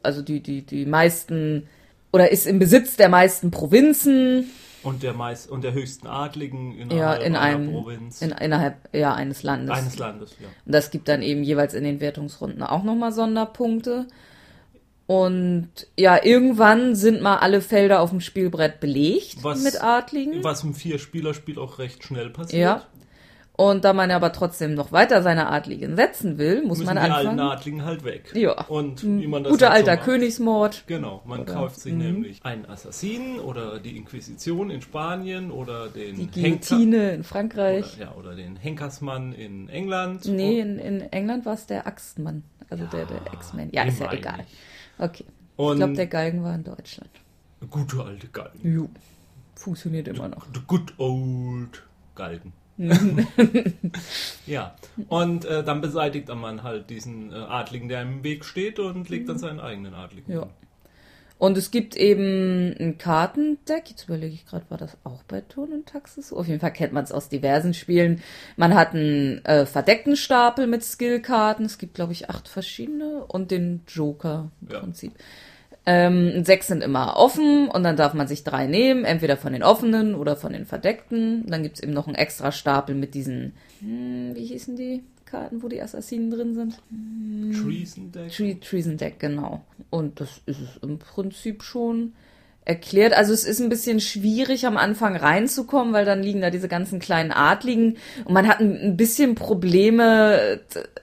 also 0.04 0.22
die, 0.22 0.40
die, 0.40 0.62
die 0.62 0.86
meisten, 0.86 1.68
oder 2.14 2.32
ist 2.32 2.48
im 2.48 2.58
Besitz 2.58 2.96
der 2.96 3.10
meisten 3.10 3.52
Provinzen 3.52 4.50
Und 4.84 5.04
der 5.04 5.12
meist 5.12 5.52
und 5.52 5.66
der 5.66 5.74
höchsten 5.74 6.08
Adligen 6.08 6.78
innerhalb 6.78 7.20
ja, 7.20 7.26
in 7.26 7.36
einer 7.36 7.58
einem, 7.58 7.72
Provinz 7.74 8.22
in, 8.22 8.32
innerhalb 8.32 8.78
ja, 8.94 9.14
eines 9.14 9.44
Landes. 9.44 9.76
eines 9.76 9.98
Landes, 9.98 10.32
ja. 10.40 10.48
Und 10.66 10.74
das 10.74 10.92
gibt 10.92 11.10
dann 11.10 11.22
eben 11.22 11.44
jeweils 11.44 11.74
in 11.74 11.84
den 11.84 12.00
Wertungsrunden 12.00 12.64
auch 12.64 12.84
nochmal 12.84 13.12
Sonderpunkte. 13.12 14.08
Und 15.08 15.70
ja, 15.98 16.24
irgendwann 16.24 16.96
sind 16.96 17.22
mal 17.22 17.38
alle 17.38 17.62
Felder 17.62 18.02
auf 18.02 18.10
dem 18.10 18.22
Spielbrett 18.22 18.80
belegt 18.80 19.38
Was- 19.44 19.64
mit 19.64 19.82
Adligen. 19.84 20.44
Was 20.44 20.64
im 20.64 20.74
Vier-Spieler-Spiel 20.74 21.60
auch 21.60 21.78
recht 21.78 22.04
schnell 22.04 22.30
passiert. 22.32 22.62
Ja. 22.62 22.84
Und 23.58 23.86
da 23.86 23.94
man 23.94 24.12
aber 24.12 24.34
trotzdem 24.34 24.74
noch 24.74 24.92
weiter 24.92 25.22
seine 25.22 25.48
Adligen 25.50 25.96
setzen 25.96 26.38
will, 26.38 26.64
muss 26.64 26.80
müssen 26.80 26.94
man 26.94 26.96
die 27.06 27.10
alten 27.10 27.28
anfangen. 27.30 27.52
Adligen 27.52 27.86
halt 27.86 28.04
weg. 28.04 28.32
Ja. 28.36 28.66
Und 28.68 29.02
wie 29.04 29.28
man 29.28 29.44
das 29.46 29.52
Guter 29.52 29.70
halt 29.70 29.86
so 29.86 29.92
alter 29.92 29.96
macht. 30.02 30.06
Königsmord. 30.10 30.84
Genau, 30.88 31.22
man 31.26 31.42
Oder- 31.42 31.54
kauft 31.54 31.80
sich 31.80 31.94
Mhm. 31.94 32.00
nämlich 32.00 32.44
einen 32.44 32.66
Assassinen 32.66 33.40
oder 33.40 33.80
die 33.80 33.96
Inquisition 33.96 34.72
in 34.72 34.82
Spanien 34.82 35.52
oder 35.52 35.88
den 35.88 36.16
Die 36.18 36.24
Henker- 36.42 36.42
Guillotine 36.68 37.12
in 37.12 37.24
Frankreich. 37.24 37.96
Oder, 37.96 38.06
ja, 38.08 38.16
oder 38.16 38.36
den 38.36 38.58
Henkersmann 38.58 39.32
in 39.32 39.70
England. 39.70 40.26
Nee, 40.26 40.60
in, 40.60 40.78
in 40.78 41.02
England 41.14 41.46
war 41.46 41.54
es 41.54 41.66
der 41.66 41.88
Axtmann. 41.88 42.44
Also 42.70 42.84
der, 42.88 43.06
der 43.06 43.22
X-Men. 43.34 43.70
Ja, 43.72 43.84
ist 43.84 44.00
ja 44.02 44.12
egal. 44.12 44.40
ich. 44.42 44.58
Okay. 44.98 45.26
Ich 45.28 45.60
Und 45.60 45.78
glaube, 45.78 45.94
der 45.94 46.08
Galgen 46.08 46.44
war 46.44 46.56
in 46.56 46.64
Deutschland. 46.64 47.10
gute 47.70 48.04
alte 48.04 48.28
Galgen. 48.28 48.60
Jo. 48.74 48.90
Funktioniert 49.56 50.08
immer 50.08 50.28
noch. 50.28 50.46
The 50.54 50.60
good 50.68 50.94
old 50.98 51.84
Galgen. 52.16 52.54
Ja, 54.46 54.76
und 55.08 55.46
äh, 55.46 55.64
dann 55.64 55.82
beseitigt 55.82 56.28
man 56.28 56.62
halt 56.64 56.90
diesen 56.90 57.32
äh, 57.32 57.36
Adligen, 57.36 57.88
der 57.88 58.02
im 58.02 58.24
Weg 58.24 58.44
steht 58.46 58.80
und 58.80 59.10
legt 59.10 59.30
dann 59.30 59.38
seinen 59.40 59.60
eigenen 59.60 59.94
Adligen. 59.94 60.32
Ja. 60.32 60.48
Und 61.38 61.58
es 61.58 61.70
gibt 61.70 61.96
eben 61.98 62.74
ein 62.80 62.98
Kartendeck. 62.98 63.90
Jetzt 63.90 64.06
überlege 64.06 64.34
ich 64.34 64.46
gerade, 64.46 64.66
war 64.70 64.78
das 64.78 64.98
auch 65.04 65.22
bei 65.24 65.42
Turn 65.42 65.74
und 65.74 65.86
Taxis? 65.86 66.32
Auf 66.32 66.48
jeden 66.48 66.62
Fall 66.62 66.72
kennt 66.72 66.94
man 66.94 67.04
es 67.04 67.12
aus 67.12 67.28
diversen 67.28 67.74
Spielen. 67.74 68.22
Man 68.56 68.74
hat 68.74 68.94
einen 68.94 69.44
äh, 69.44 69.66
verdeckten 69.66 70.16
Stapel 70.16 70.66
mit 70.66 70.84
Skillkarten. 70.84 71.66
Es 71.66 71.78
gibt, 71.78 71.96
glaube 71.96 72.14
ich, 72.14 72.30
acht 72.30 72.48
verschiedene 72.48 73.26
und 73.26 73.52
den 73.52 73.82
Joker 73.88 74.50
im 74.62 74.72
Ja. 74.72 74.80
Prinzip. 74.80 75.12
Ähm, 75.88 76.44
sechs 76.44 76.68
sind 76.68 76.82
immer 76.82 77.16
offen 77.18 77.70
und 77.70 77.84
dann 77.84 77.96
darf 77.96 78.14
man 78.16 78.28
sich 78.28 78.44
drei 78.44 78.66
nehmen, 78.66 79.06
entweder 79.06 79.38
von 79.38 79.54
den 79.54 79.62
offenen 79.62 80.16
oder 80.16 80.36
von 80.36 80.54
den 80.54 80.66
verdeckten. 80.66 81.46
Dann 81.48 81.62
gibt's 81.62 81.80
eben 81.80 81.94
noch 81.94 82.08
einen 82.08 82.16
extra 82.16 82.52
Stapel 82.52 82.96
mit 82.96 83.14
diesen, 83.14 83.54
hm, 83.82 84.32
wie 84.34 84.46
hießen 84.46 84.76
die 84.76 85.04
Karten, 85.26 85.62
wo 85.62 85.68
die 85.68 85.82
Assassinen 85.82 86.32
drin 86.32 86.56
sind? 86.56 86.82
Treason 87.62 88.12
Deck. 88.12 88.32
Tre 88.32 88.60
Treason 88.60 88.98
Deck, 88.98 89.20
genau. 89.20 89.64
Und 89.90 90.20
das 90.20 90.42
ist 90.46 90.60
es 90.62 90.78
im 90.82 90.98
Prinzip 90.98 91.62
schon 91.62 92.14
erklärt. 92.66 93.14
Also 93.14 93.32
es 93.32 93.44
ist 93.44 93.62
ein 93.62 93.70
bisschen 93.70 94.00
schwierig 94.00 94.66
am 94.66 94.76
Anfang 94.78 95.16
reinzukommen, 95.16 95.94
weil 95.94 96.06
dann 96.06 96.24
liegen 96.24 96.42
da 96.42 96.50
diese 96.50 96.68
ganzen 96.68 97.00
kleinen 97.00 97.32
Adligen 97.32 97.98
und 98.26 98.34
man 98.34 98.48
hat 98.48 98.60
ein 98.60 98.98
bisschen 98.98 99.36
Probleme, 99.36 100.60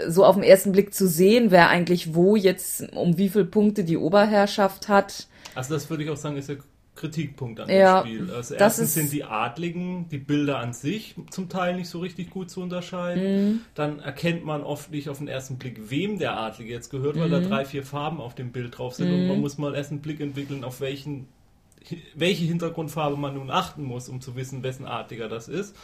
so 0.09 0.25
auf 0.25 0.35
den 0.35 0.45
ersten 0.45 0.73
Blick 0.73 0.93
zu 0.93 1.07
sehen, 1.07 1.51
wer 1.51 1.69
eigentlich 1.69 2.15
wo 2.15 2.37
jetzt 2.37 2.93
um 2.95 3.17
wie 3.17 3.29
viele 3.29 3.45
Punkte 3.45 3.85
die 3.85 3.97
Oberherrschaft 3.97 4.89
hat. 4.89 5.29
Also 5.55 5.75
das 5.75 5.89
würde 5.89 6.03
ich 6.03 6.11
auch 6.11 6.17
sagen, 6.17 6.37
ist 6.37 6.49
ja 6.49 6.57
Kritikpunkt 6.95 7.59
an 7.59 7.71
Ja, 7.71 8.03
dem 8.03 8.07
Spiel. 8.07 8.31
Also 8.35 8.55
das 8.55 8.79
erstens 8.79 8.95
sind 8.95 9.13
die 9.13 9.25
Adligen, 9.25 10.09
die 10.11 10.19
Bilder 10.19 10.59
an 10.59 10.73
sich 10.75 11.15
zum 11.31 11.49
Teil 11.49 11.77
nicht 11.77 11.89
so 11.89 12.01
richtig 12.01 12.29
gut 12.29 12.51
zu 12.51 12.61
unterscheiden. 12.61 13.23
Mhm. 13.23 13.61
Dann 13.75 13.99
erkennt 14.01 14.45
man 14.45 14.63
oft 14.63 14.91
nicht 14.91 15.09
auf 15.09 15.19
den 15.19 15.29
ersten 15.29 15.57
Blick, 15.57 15.91
wem 15.91 16.19
der 16.19 16.37
Adlige 16.39 16.71
jetzt 16.71 16.91
gehört, 16.91 17.19
weil 17.19 17.31
da 17.31 17.39
Mhm. 17.41 17.49
drei, 17.49 17.65
vier 17.65 17.83
Farben 17.83 18.21
auf 18.21 18.35
dem 18.35 18.53
Bild 18.53 18.77
drauf 18.77 18.95
sind 18.95 19.11
und 19.11 19.27
man 19.27 19.41
muss 19.41 19.57
mal 19.59 19.75
erst 19.75 19.91
einen 19.91 20.01
Blick 20.01 20.21
entwickeln, 20.21 20.65
auf 20.65 20.81
welchen 20.81 21.29
welche 22.15 22.45
Hintergrundfarbe 22.45 23.17
man 23.17 23.35
nun 23.35 23.51
achten 23.51 23.83
muss, 23.85 24.09
um 24.09 24.21
zu 24.21 24.37
wissen, 24.37 24.63
wessen 24.63 24.87
Adliger 24.87 25.29
das 25.29 25.49
ist. 25.49 25.77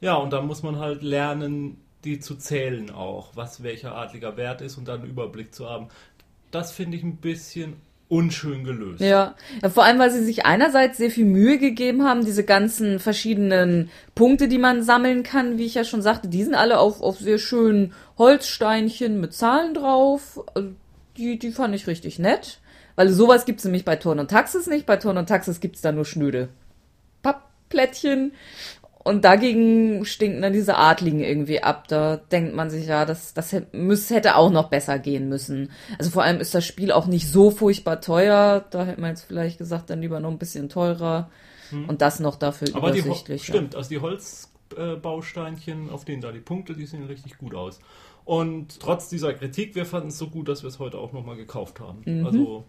Ja, 0.00 0.14
und 0.14 0.32
dann 0.32 0.46
muss 0.46 0.62
man 0.62 0.78
halt 0.78 1.02
lernen, 1.02 1.78
die 2.04 2.20
zu 2.20 2.36
zählen 2.36 2.90
auch, 2.90 3.32
was 3.34 3.62
welcher 3.62 3.94
Adliger 3.94 4.36
wert 4.36 4.62
ist 4.62 4.78
und 4.78 4.88
dann 4.88 5.00
einen 5.00 5.10
Überblick 5.10 5.54
zu 5.54 5.68
haben. 5.68 5.88
Das 6.50 6.72
finde 6.72 6.96
ich 6.96 7.02
ein 7.02 7.16
bisschen 7.16 7.76
unschön 8.08 8.64
gelöst. 8.64 9.00
Ja. 9.00 9.36
ja, 9.62 9.68
vor 9.68 9.84
allem, 9.84 10.00
weil 10.00 10.10
sie 10.10 10.24
sich 10.24 10.44
einerseits 10.44 10.98
sehr 10.98 11.10
viel 11.10 11.26
Mühe 11.26 11.58
gegeben 11.58 12.02
haben, 12.04 12.24
diese 12.24 12.44
ganzen 12.44 12.98
verschiedenen 12.98 13.88
Punkte, 14.16 14.48
die 14.48 14.58
man 14.58 14.82
sammeln 14.82 15.22
kann, 15.22 15.58
wie 15.58 15.66
ich 15.66 15.74
ja 15.74 15.84
schon 15.84 16.02
sagte, 16.02 16.26
die 16.26 16.42
sind 16.42 16.56
alle 16.56 16.78
auf, 16.80 17.00
auf 17.02 17.18
sehr 17.18 17.38
schönen 17.38 17.92
Holzsteinchen 18.18 19.20
mit 19.20 19.32
Zahlen 19.32 19.74
drauf. 19.74 20.40
Also 20.54 20.70
Die, 21.16 21.38
die 21.38 21.52
fand 21.52 21.74
ich 21.74 21.86
richtig 21.86 22.18
nett. 22.18 22.58
Weil 23.00 23.08
sowas 23.08 23.46
gibt's 23.46 23.64
nämlich 23.64 23.86
bei 23.86 23.96
Turn 23.96 24.18
und 24.18 24.30
Taxis 24.30 24.66
nicht. 24.66 24.84
Bei 24.84 24.98
Turn 24.98 25.16
und 25.16 25.26
Taxis 25.26 25.60
gibt's 25.60 25.80
da 25.80 25.90
nur 25.90 26.04
schnöde 26.04 26.50
Pappplättchen. 27.22 28.32
Und 29.02 29.24
dagegen 29.24 30.04
stinken 30.04 30.42
dann 30.42 30.52
diese 30.52 30.76
Adligen 30.76 31.20
irgendwie 31.20 31.62
ab. 31.62 31.88
Da 31.88 32.18
denkt 32.18 32.54
man 32.54 32.68
sich 32.68 32.88
ja, 32.88 33.06
das, 33.06 33.32
das 33.32 33.52
hätte, 33.52 34.36
auch 34.36 34.50
noch 34.50 34.68
besser 34.68 34.98
gehen 34.98 35.30
müssen. 35.30 35.70
Also 35.98 36.10
vor 36.10 36.24
allem 36.24 36.40
ist 36.40 36.54
das 36.54 36.66
Spiel 36.66 36.92
auch 36.92 37.06
nicht 37.06 37.26
so 37.26 37.50
furchtbar 37.50 38.02
teuer. 38.02 38.66
Da 38.70 38.84
hätte 38.84 39.00
man 39.00 39.08
jetzt 39.08 39.22
vielleicht 39.22 39.56
gesagt, 39.56 39.88
dann 39.88 40.02
lieber 40.02 40.20
noch 40.20 40.30
ein 40.30 40.36
bisschen 40.36 40.68
teurer. 40.68 41.30
Und 41.72 42.02
das 42.02 42.20
noch 42.20 42.36
dafür 42.36 42.68
Hm. 42.68 42.76
Aber 42.76 42.90
die 42.90 43.00
Ho 43.00 43.06
übersichtlicher. 43.06 43.54
stimmt, 43.54 43.76
also 43.76 43.88
die 43.88 44.00
Holzbausteinchen, 44.00 45.88
auf 45.88 46.04
denen 46.04 46.20
da 46.20 46.32
die 46.32 46.40
Punkte, 46.40 46.74
die 46.74 46.84
sehen 46.84 47.06
richtig 47.06 47.38
gut 47.38 47.54
aus. 47.54 47.80
Und 48.26 48.78
trotz 48.78 49.08
dieser 49.08 49.32
Kritik, 49.32 49.74
wir 49.74 49.86
fanden 49.86 50.08
es 50.08 50.18
so 50.18 50.28
gut, 50.28 50.48
dass 50.48 50.62
wir 50.62 50.68
es 50.68 50.78
heute 50.78 50.98
auch 50.98 51.14
nochmal 51.14 51.36
gekauft 51.36 51.80
haben. 51.80 52.02
Mhm. 52.04 52.26
Also 52.26 52.66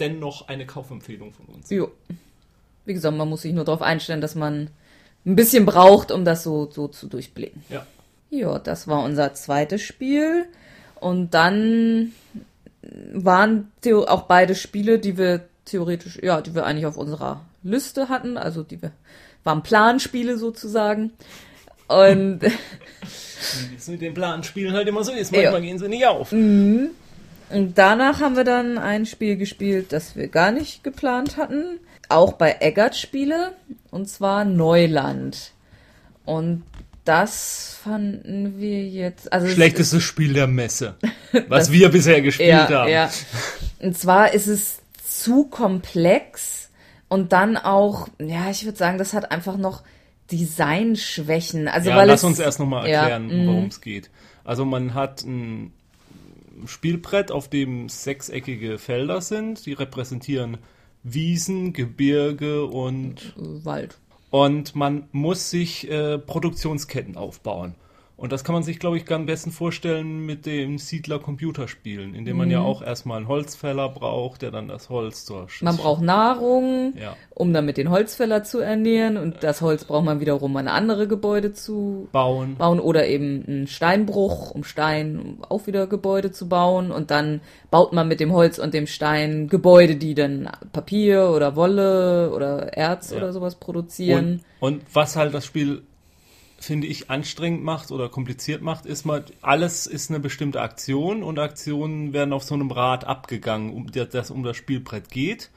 dennoch 0.00 0.48
eine 0.48 0.66
Kaufempfehlung 0.66 1.32
von 1.32 1.46
uns. 1.46 1.70
Jo. 1.70 1.90
Wie 2.84 2.94
gesagt, 2.94 3.16
man 3.16 3.28
muss 3.28 3.42
sich 3.42 3.52
nur 3.52 3.64
darauf 3.64 3.82
einstellen, 3.82 4.20
dass 4.20 4.34
man 4.34 4.70
ein 5.24 5.36
bisschen 5.36 5.66
braucht, 5.66 6.12
um 6.12 6.24
das 6.24 6.42
so, 6.42 6.70
so 6.70 6.88
zu 6.88 7.08
durchblicken. 7.08 7.64
Ja. 7.68 7.86
Ja, 8.30 8.58
das 8.58 8.88
war 8.88 9.02
unser 9.02 9.34
zweites 9.34 9.82
Spiel. 9.82 10.46
Und 11.00 11.34
dann 11.34 12.12
waren 13.12 13.72
auch 14.06 14.22
beide 14.22 14.54
Spiele, 14.54 14.98
die 14.98 15.18
wir 15.18 15.48
theoretisch, 15.64 16.18
ja, 16.22 16.40
die 16.40 16.54
wir 16.54 16.64
eigentlich 16.64 16.86
auf 16.86 16.96
unserer 16.96 17.42
Liste 17.62 18.08
hatten, 18.08 18.36
also 18.36 18.62
die 18.62 18.80
wir, 18.80 18.92
waren 19.44 19.62
Planspiele 19.62 20.38
sozusagen. 20.38 21.12
Und 21.88 22.40
Wie 23.70 23.76
es 23.76 23.88
mit 23.88 24.00
den 24.00 24.14
Planspielen 24.14 24.72
halt 24.72 24.88
immer 24.88 25.04
so 25.04 25.12
ist. 25.12 25.32
Ja. 25.32 25.42
Manchmal 25.42 25.62
gehen 25.62 25.78
sie 25.78 25.88
nicht 25.88 26.06
auf. 26.06 26.32
Und 27.50 27.78
danach 27.78 28.20
haben 28.20 28.36
wir 28.36 28.44
dann 28.44 28.78
ein 28.78 29.06
Spiel 29.06 29.36
gespielt, 29.36 29.92
das 29.92 30.16
wir 30.16 30.28
gar 30.28 30.50
nicht 30.50 30.82
geplant 30.82 31.36
hatten. 31.36 31.78
Auch 32.08 32.32
bei 32.32 32.56
Eggert 32.60 32.96
Spiele. 32.96 33.52
Und 33.90 34.08
zwar 34.08 34.44
Neuland. 34.44 35.52
Und 36.24 36.64
das 37.04 37.78
fanden 37.82 38.58
wir 38.58 38.84
jetzt. 38.84 39.32
Also 39.32 39.46
es 39.46 39.54
Schlechtestes 39.54 40.02
Spiel 40.02 40.34
der 40.34 40.48
Messe, 40.48 40.96
was 41.48 41.70
wir 41.70 41.88
bisher 41.88 42.20
gespielt 42.20 42.48
ja, 42.48 42.68
haben. 42.68 42.90
Ja. 42.90 43.10
Und 43.78 43.96
zwar 43.96 44.34
ist 44.34 44.48
es 44.48 44.80
zu 45.08 45.44
komplex 45.44 46.70
und 47.08 47.32
dann 47.32 47.56
auch, 47.56 48.08
ja, 48.18 48.50
ich 48.50 48.64
würde 48.64 48.76
sagen, 48.76 48.98
das 48.98 49.12
hat 49.12 49.30
einfach 49.30 49.56
noch 49.56 49.84
Designschwächen. 50.32 51.68
Also 51.68 51.90
Ja, 51.90 51.96
weil 51.96 52.08
lass 52.08 52.20
es, 52.20 52.24
uns 52.24 52.38
erst 52.40 52.58
nochmal 52.58 52.88
Ja, 52.88 53.02
erklären, 53.02 53.44
mm. 53.44 53.46
worum 53.46 53.66
es 53.66 53.80
geht. 53.80 54.10
Also 54.44 54.64
man 54.64 54.94
hat 54.94 55.22
ein 55.22 55.72
Spielbrett, 56.64 57.30
auf 57.30 57.48
dem 57.48 57.88
sechseckige 57.88 58.78
Felder 58.78 59.20
sind, 59.20 59.66
die 59.66 59.72
repräsentieren 59.72 60.58
Wiesen, 61.02 61.72
Gebirge 61.72 62.64
und 62.64 63.34
Wald. 63.36 63.98
und 64.30 64.74
man 64.74 65.08
muss 65.12 65.50
sich 65.50 65.90
äh, 65.90 66.18
Produktionsketten 66.18 67.16
aufbauen. 67.16 67.74
Und 68.18 68.32
das 68.32 68.44
kann 68.44 68.54
man 68.54 68.62
sich, 68.62 68.78
glaube 68.78 68.96
ich, 68.96 69.10
am 69.12 69.26
besten 69.26 69.50
vorstellen 69.50 70.24
mit 70.24 70.46
dem 70.46 70.78
Siedler-Computerspielen, 70.78 72.14
in 72.14 72.24
dem 72.24 72.38
man 72.38 72.50
ja 72.50 72.60
auch 72.60 72.80
erstmal 72.80 73.18
einen 73.18 73.28
Holzfäller 73.28 73.90
braucht, 73.90 74.40
der 74.40 74.50
dann 74.50 74.68
das 74.68 74.88
Holz 74.88 75.26
zur 75.26 75.48
Man 75.60 75.76
braucht 75.76 76.00
Nahrung, 76.02 76.94
Ja. 76.98 77.14
um 77.34 77.52
damit 77.52 77.76
den 77.76 77.90
Holzfäller 77.90 78.42
zu 78.42 78.60
ernähren 78.60 79.18
und 79.18 79.42
das 79.42 79.60
Holz 79.60 79.84
braucht 79.84 80.04
man 80.06 80.20
wiederum, 80.20 80.52
um 80.52 80.56
eine 80.56 80.72
andere 80.72 81.06
Gebäude 81.08 81.52
zu 81.52 82.08
bauen. 82.12 82.56
bauen 82.56 82.80
oder 82.80 83.06
eben 83.06 83.44
einen 83.46 83.66
Steinbruch, 83.66 84.50
um 84.52 84.64
Stein 84.64 85.18
um 85.18 85.44
auch 85.48 85.66
wieder 85.66 85.86
Gebäude 85.86 86.30
zu 86.32 86.48
bauen 86.48 86.90
und 86.92 87.10
dann 87.10 87.40
baut 87.70 87.92
man 87.92 88.08
mit 88.08 88.20
dem 88.20 88.32
Holz 88.32 88.58
und 88.58 88.72
dem 88.72 88.86
Stein 88.86 89.48
Gebäude, 89.48 89.96
die 89.96 90.14
dann 90.14 90.48
Papier 90.72 91.30
oder 91.34 91.54
Wolle 91.56 92.32
oder 92.34 92.72
Erz 92.72 93.10
Ja. 93.10 93.18
oder 93.18 93.32
sowas 93.34 93.56
produzieren. 93.56 94.40
Und, 94.60 94.74
und 94.76 94.82
was 94.94 95.16
halt 95.16 95.34
das 95.34 95.44
Spiel, 95.44 95.82
finde 96.66 96.88
ich, 96.88 97.10
anstrengend 97.10 97.62
macht 97.62 97.90
oder 97.92 98.08
kompliziert 98.08 98.60
macht, 98.60 98.86
ist 98.86 99.04
mal, 99.04 99.24
alles 99.40 99.86
ist 99.86 100.10
eine 100.10 100.20
bestimmte 100.20 100.60
Aktion 100.60 101.22
und 101.22 101.38
Aktionen 101.38 102.12
werden 102.12 102.32
auf 102.32 102.42
so 102.42 102.54
einem 102.54 102.70
Rad 102.70 103.04
abgegangen, 103.04 103.72
um 103.72 103.90
das, 103.90 104.08
das 104.10 104.30
um 104.30 104.42
das 104.42 104.56
Spielbrett 104.56 105.08
geht. 105.08 105.50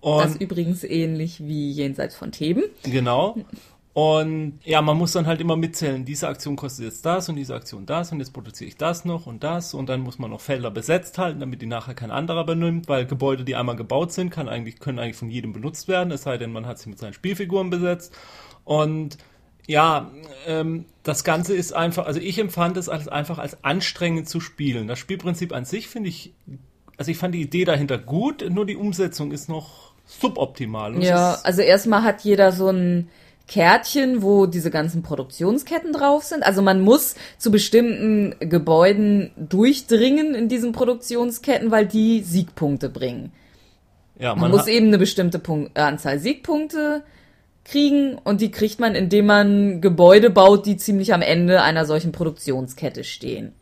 Und 0.00 0.24
das 0.24 0.32
ist 0.32 0.40
übrigens 0.40 0.82
ähnlich 0.82 1.40
wie 1.40 1.70
jenseits 1.70 2.16
von 2.16 2.32
Theben. 2.32 2.64
Genau. 2.82 3.36
Und 3.92 4.60
ja, 4.64 4.82
man 4.82 4.96
muss 4.96 5.12
dann 5.12 5.26
halt 5.26 5.40
immer 5.40 5.56
mitzählen, 5.56 6.04
diese 6.04 6.28
Aktion 6.28 6.56
kostet 6.56 6.84
jetzt 6.84 7.04
das 7.04 7.28
und 7.28 7.36
diese 7.36 7.54
Aktion 7.54 7.86
das 7.86 8.12
und 8.12 8.20
jetzt 8.20 8.32
produziere 8.32 8.68
ich 8.68 8.76
das 8.76 9.04
noch 9.04 9.26
und 9.26 9.42
das 9.42 9.74
und 9.74 9.88
dann 9.88 10.00
muss 10.00 10.18
man 10.18 10.30
noch 10.30 10.40
Felder 10.40 10.70
besetzt 10.70 11.18
halten, 11.18 11.40
damit 11.40 11.60
die 11.60 11.66
nachher 11.66 11.94
kein 11.94 12.12
anderer 12.12 12.44
benimmt, 12.44 12.88
weil 12.88 13.04
Gebäude, 13.04 13.44
die 13.44 13.56
einmal 13.56 13.76
gebaut 13.76 14.12
sind, 14.12 14.30
kann 14.30 14.48
eigentlich, 14.48 14.78
können 14.78 15.00
eigentlich 15.00 15.16
von 15.16 15.28
jedem 15.28 15.52
benutzt 15.52 15.88
werden, 15.88 16.12
es 16.12 16.22
sei 16.22 16.38
denn, 16.38 16.52
man 16.52 16.66
hat 16.66 16.78
sie 16.78 16.88
mit 16.88 16.98
seinen 17.00 17.14
Spielfiguren 17.14 17.68
besetzt. 17.68 18.14
Und 18.64 19.18
ja, 19.70 20.10
ähm, 20.46 20.84
das 21.02 21.24
Ganze 21.24 21.54
ist 21.54 21.72
einfach, 21.72 22.06
also 22.06 22.20
ich 22.20 22.38
empfand 22.38 22.76
es 22.76 22.88
als 22.88 23.08
einfach 23.08 23.38
als 23.38 23.62
anstrengend 23.64 24.28
zu 24.28 24.40
spielen. 24.40 24.88
Das 24.88 24.98
Spielprinzip 24.98 25.52
an 25.54 25.64
sich 25.64 25.88
finde 25.88 26.08
ich, 26.08 26.32
also 26.96 27.10
ich 27.10 27.16
fand 27.18 27.34
die 27.34 27.40
Idee 27.40 27.64
dahinter 27.64 27.96
gut, 27.98 28.44
nur 28.50 28.66
die 28.66 28.76
Umsetzung 28.76 29.32
ist 29.32 29.48
noch 29.48 29.92
suboptimal. 30.06 30.94
Und 30.94 31.02
Ja, 31.02 31.38
also 31.44 31.62
erstmal 31.62 32.02
hat 32.02 32.22
jeder 32.22 32.52
so 32.52 32.68
ein 32.68 33.08
Kärtchen, 33.46 34.22
wo 34.22 34.46
diese 34.46 34.70
ganzen 34.70 35.02
Produktionsketten 35.02 35.92
drauf 35.92 36.24
sind. 36.24 36.42
Also 36.44 36.62
man 36.62 36.80
muss 36.82 37.14
zu 37.38 37.50
bestimmten 37.50 38.34
Gebäuden 38.40 39.30
durchdringen 39.36 40.34
in 40.34 40.48
diesen 40.48 40.72
Produktionsketten, 40.72 41.70
weil 41.70 41.86
die 41.86 42.22
Siegpunkte 42.22 42.88
bringen. 42.88 43.32
ja, 44.18 44.34
Man, 44.34 44.50
muss 44.50 44.62
hat- 44.62 44.68
eben 44.68 44.88
eine 44.88 44.98
bestimmte 44.98 45.38
Punkt, 45.38 45.76
äh, 45.76 45.80
Anzahl 45.80 46.18
Siegpunkte 46.18 47.02
kriegen 47.64 48.18
und 48.18 48.40
die 48.40 48.50
kriegt 48.50 48.80
man, 48.80 48.94
indem 48.94 49.26
man 49.26 49.80
Gebäude 49.80 50.30
baut, 50.30 50.66
die 50.66 50.76
ziemlich 50.76 51.14
am 51.14 51.22
Ende 51.22 51.62
einer 51.62 51.84
solchen 51.84 52.12
Produktionskette 52.12 53.04
stehen. 53.04 53.52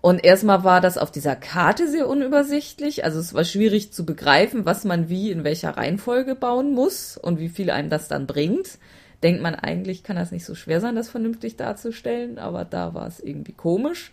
Und 0.00 0.24
erstmal 0.24 0.62
war 0.62 0.80
das 0.80 0.98
auf 0.98 1.10
dieser 1.10 1.34
Karte 1.34 1.88
sehr 1.88 2.08
unübersichtlich. 2.08 3.04
Also 3.04 3.18
es 3.18 3.34
war 3.34 3.44
schwierig 3.44 3.92
zu 3.92 4.06
begreifen, 4.06 4.64
was 4.64 4.84
man 4.84 5.08
wie 5.08 5.32
in 5.32 5.42
welcher 5.42 5.70
Reihenfolge 5.76 6.34
bauen 6.36 6.72
muss 6.72 7.16
und 7.16 7.40
wie 7.40 7.48
viel 7.48 7.70
einem 7.70 7.90
das 7.90 8.06
dann 8.06 8.26
bringt. 8.26 8.78
Denkt 9.22 9.42
man 9.42 9.54
eigentlich, 9.54 10.04
kann 10.04 10.16
das 10.16 10.30
nicht 10.30 10.44
so 10.44 10.54
schwer 10.54 10.80
sein, 10.80 10.94
das 10.94 11.08
vernünftig 11.08 11.56
darzustellen, 11.56 12.38
aber 12.38 12.64
da 12.64 12.94
war 12.94 13.06
es 13.06 13.18
irgendwie 13.18 13.54
komisch. 13.54 14.12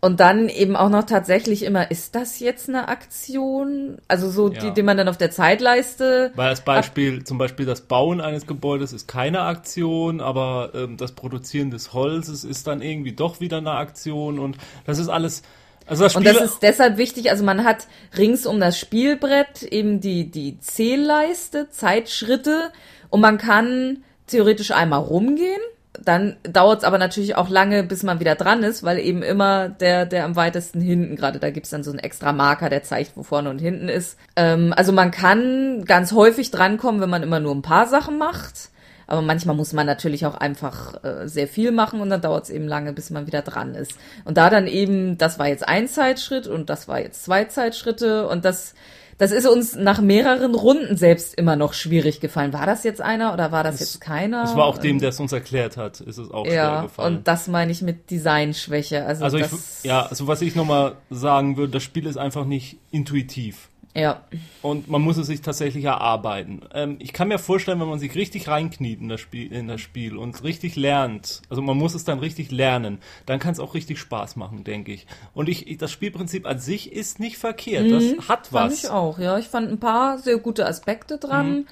Und 0.00 0.20
dann 0.20 0.48
eben 0.48 0.76
auch 0.76 0.90
noch 0.90 1.04
tatsächlich 1.04 1.62
immer, 1.64 1.90
ist 1.90 2.14
das 2.14 2.38
jetzt 2.38 2.68
eine 2.68 2.88
Aktion? 2.88 3.96
Also 4.08 4.30
so, 4.30 4.50
Ja. 4.50 4.60
die, 4.60 4.72
die 4.72 4.82
man 4.82 4.96
dann 4.96 5.08
auf 5.08 5.16
der 5.16 5.30
Zeitleiste 5.30 6.32
Weil 6.34 6.48
als 6.48 6.60
Beispiel, 6.60 7.24
zum 7.24 7.38
Beispiel 7.38 7.64
das 7.64 7.80
Bauen 7.80 8.20
eines 8.20 8.46
Gebäudes 8.46 8.92
ist 8.92 9.08
keine 9.08 9.40
Aktion, 9.40 10.20
aber 10.20 10.72
ähm, 10.74 10.96
das 10.96 11.12
Produzieren 11.12 11.70
des 11.70 11.94
Holzes 11.94 12.44
ist 12.44 12.66
dann 12.66 12.82
irgendwie 12.82 13.12
doch 13.12 13.40
wieder 13.40 13.56
eine 13.56 13.72
Aktion 13.72 14.38
und 14.38 14.58
das 14.84 14.98
ist 14.98 15.08
alles. 15.08 15.42
Also 15.86 16.02
das 16.04 16.12
Spiel, 16.12 16.28
Und 16.28 16.36
das 16.36 16.44
ist 16.44 16.62
deshalb 16.62 16.98
wichtig, 16.98 17.30
also 17.30 17.44
man 17.44 17.64
hat 17.64 17.86
rings 18.18 18.44
um 18.44 18.60
das 18.60 18.78
Spielbrett 18.78 19.62
eben 19.62 20.00
die, 20.00 20.30
die 20.30 20.58
Zählleiste, 20.60 21.70
Zeitschritte 21.70 22.70
und 23.08 23.20
man 23.20 23.38
kann 23.38 24.04
theoretisch 24.26 24.72
einmal 24.72 25.00
rumgehen. 25.00 25.60
Dann 26.02 26.36
dauert 26.42 26.78
es 26.78 26.84
aber 26.84 26.98
natürlich 26.98 27.36
auch 27.36 27.48
lange, 27.48 27.82
bis 27.82 28.02
man 28.02 28.20
wieder 28.20 28.34
dran 28.34 28.62
ist, 28.62 28.82
weil 28.82 28.98
eben 28.98 29.22
immer 29.22 29.68
der, 29.68 30.06
der 30.06 30.24
am 30.24 30.36
weitesten 30.36 30.80
hinten, 30.80 31.16
gerade 31.16 31.38
da 31.38 31.50
gibt's 31.50 31.70
dann 31.70 31.84
so 31.84 31.90
einen 31.90 31.98
extra 31.98 32.32
Marker, 32.32 32.68
der 32.68 32.82
zeigt, 32.82 33.16
wo 33.16 33.22
vorne 33.22 33.50
und 33.50 33.58
hinten 33.58 33.88
ist. 33.88 34.18
Ähm, 34.36 34.72
also 34.76 34.92
man 34.92 35.10
kann 35.10 35.84
ganz 35.84 36.12
häufig 36.12 36.50
drankommen, 36.50 37.00
wenn 37.00 37.10
man 37.10 37.22
immer 37.22 37.40
nur 37.40 37.54
ein 37.54 37.62
paar 37.62 37.86
Sachen 37.86 38.18
macht. 38.18 38.70
Aber 39.06 39.22
manchmal 39.22 39.54
muss 39.54 39.72
man 39.72 39.86
natürlich 39.86 40.26
auch 40.26 40.34
einfach 40.34 41.04
äh, 41.04 41.28
sehr 41.28 41.46
viel 41.46 41.70
machen 41.70 42.00
und 42.00 42.10
dann 42.10 42.20
dauert 42.20 42.44
es 42.44 42.50
eben 42.50 42.66
lange, 42.66 42.92
bis 42.92 43.10
man 43.10 43.26
wieder 43.26 43.42
dran 43.42 43.74
ist. 43.74 43.92
Und 44.24 44.36
da 44.36 44.50
dann 44.50 44.66
eben, 44.66 45.16
das 45.16 45.38
war 45.38 45.46
jetzt 45.46 45.66
ein 45.66 45.86
Zeitschritt 45.86 46.48
und 46.48 46.70
das 46.70 46.88
war 46.88 47.00
jetzt 47.00 47.24
zwei 47.24 47.44
Zeitschritte 47.44 48.26
und 48.28 48.44
das, 48.44 48.74
Das 49.18 49.32
ist 49.32 49.46
uns 49.46 49.74
nach 49.74 50.00
mehreren 50.00 50.54
Runden 50.54 50.96
selbst 50.96 51.34
immer 51.34 51.56
noch 51.56 51.72
schwierig 51.72 52.20
gefallen. 52.20 52.52
War 52.52 52.66
das 52.66 52.84
jetzt 52.84 53.00
einer 53.00 53.32
oder 53.32 53.50
war 53.50 53.64
das 53.64 53.80
jetzt 53.80 54.00
keiner? 54.00 54.44
Es 54.44 54.54
war 54.54 54.66
auch 54.66 54.78
dem, 54.78 54.98
der 54.98 55.08
es 55.08 55.20
uns 55.20 55.32
erklärt 55.32 55.76
hat, 55.76 56.00
ist 56.00 56.18
es 56.18 56.30
auch 56.30 56.44
schwer 56.44 56.54
ja, 56.54 56.82
gefallen. 56.82 57.16
und 57.16 57.28
das 57.28 57.48
meine 57.48 57.72
ich 57.72 57.80
mit 57.80 58.10
Designschwäche. 58.10 59.06
Also, 59.06 59.24
also 59.24 59.38
ich, 59.38 59.48
das, 59.48 59.82
ja, 59.84 60.04
also 60.04 60.26
was 60.26 60.42
ich 60.42 60.54
nochmal 60.54 60.96
sagen 61.08 61.56
würde, 61.56 61.72
das 61.72 61.82
Spiel 61.82 62.06
ist 62.06 62.18
einfach 62.18 62.44
nicht 62.44 62.78
intuitiv. 62.90 63.70
Ja. 63.96 64.20
Und 64.62 64.88
man 64.88 65.00
muss 65.00 65.16
es 65.16 65.26
sich 65.26 65.40
tatsächlich 65.40 65.84
erarbeiten. 65.84 66.60
Ähm, 66.74 66.96
ich 66.98 67.12
kann 67.12 67.28
mir 67.28 67.38
vorstellen, 67.38 67.80
wenn 67.80 67.88
man 67.88 67.98
sich 67.98 68.14
richtig 68.14 68.48
reinkniet 68.48 69.00
in 69.00 69.08
das, 69.08 69.20
Spiel, 69.20 69.52
in 69.52 69.68
das 69.68 69.80
Spiel 69.80 70.16
und 70.16 70.44
richtig 70.44 70.76
lernt, 70.76 71.42
also 71.48 71.62
man 71.62 71.76
muss 71.76 71.94
es 71.94 72.04
dann 72.04 72.18
richtig 72.18 72.50
lernen, 72.50 72.98
dann 73.24 73.38
kann 73.38 73.52
es 73.52 73.60
auch 73.60 73.74
richtig 73.74 73.98
Spaß 73.98 74.36
machen, 74.36 74.64
denke 74.64 74.92
ich. 74.92 75.06
Und 75.32 75.48
ich, 75.48 75.78
das 75.78 75.90
Spielprinzip 75.90 76.46
an 76.46 76.58
sich 76.58 76.92
ist 76.92 77.20
nicht 77.20 77.38
verkehrt. 77.38 77.90
Das 77.90 78.28
hat 78.28 78.48
Fand 78.48 78.72
was. 78.72 78.84
ich 78.84 78.90
auch, 78.90 79.18
ja. 79.18 79.38
Ich 79.38 79.46
fand 79.46 79.70
ein 79.70 79.80
paar 79.80 80.18
sehr 80.18 80.38
gute 80.38 80.66
Aspekte 80.66 81.18
dran. 81.18 81.66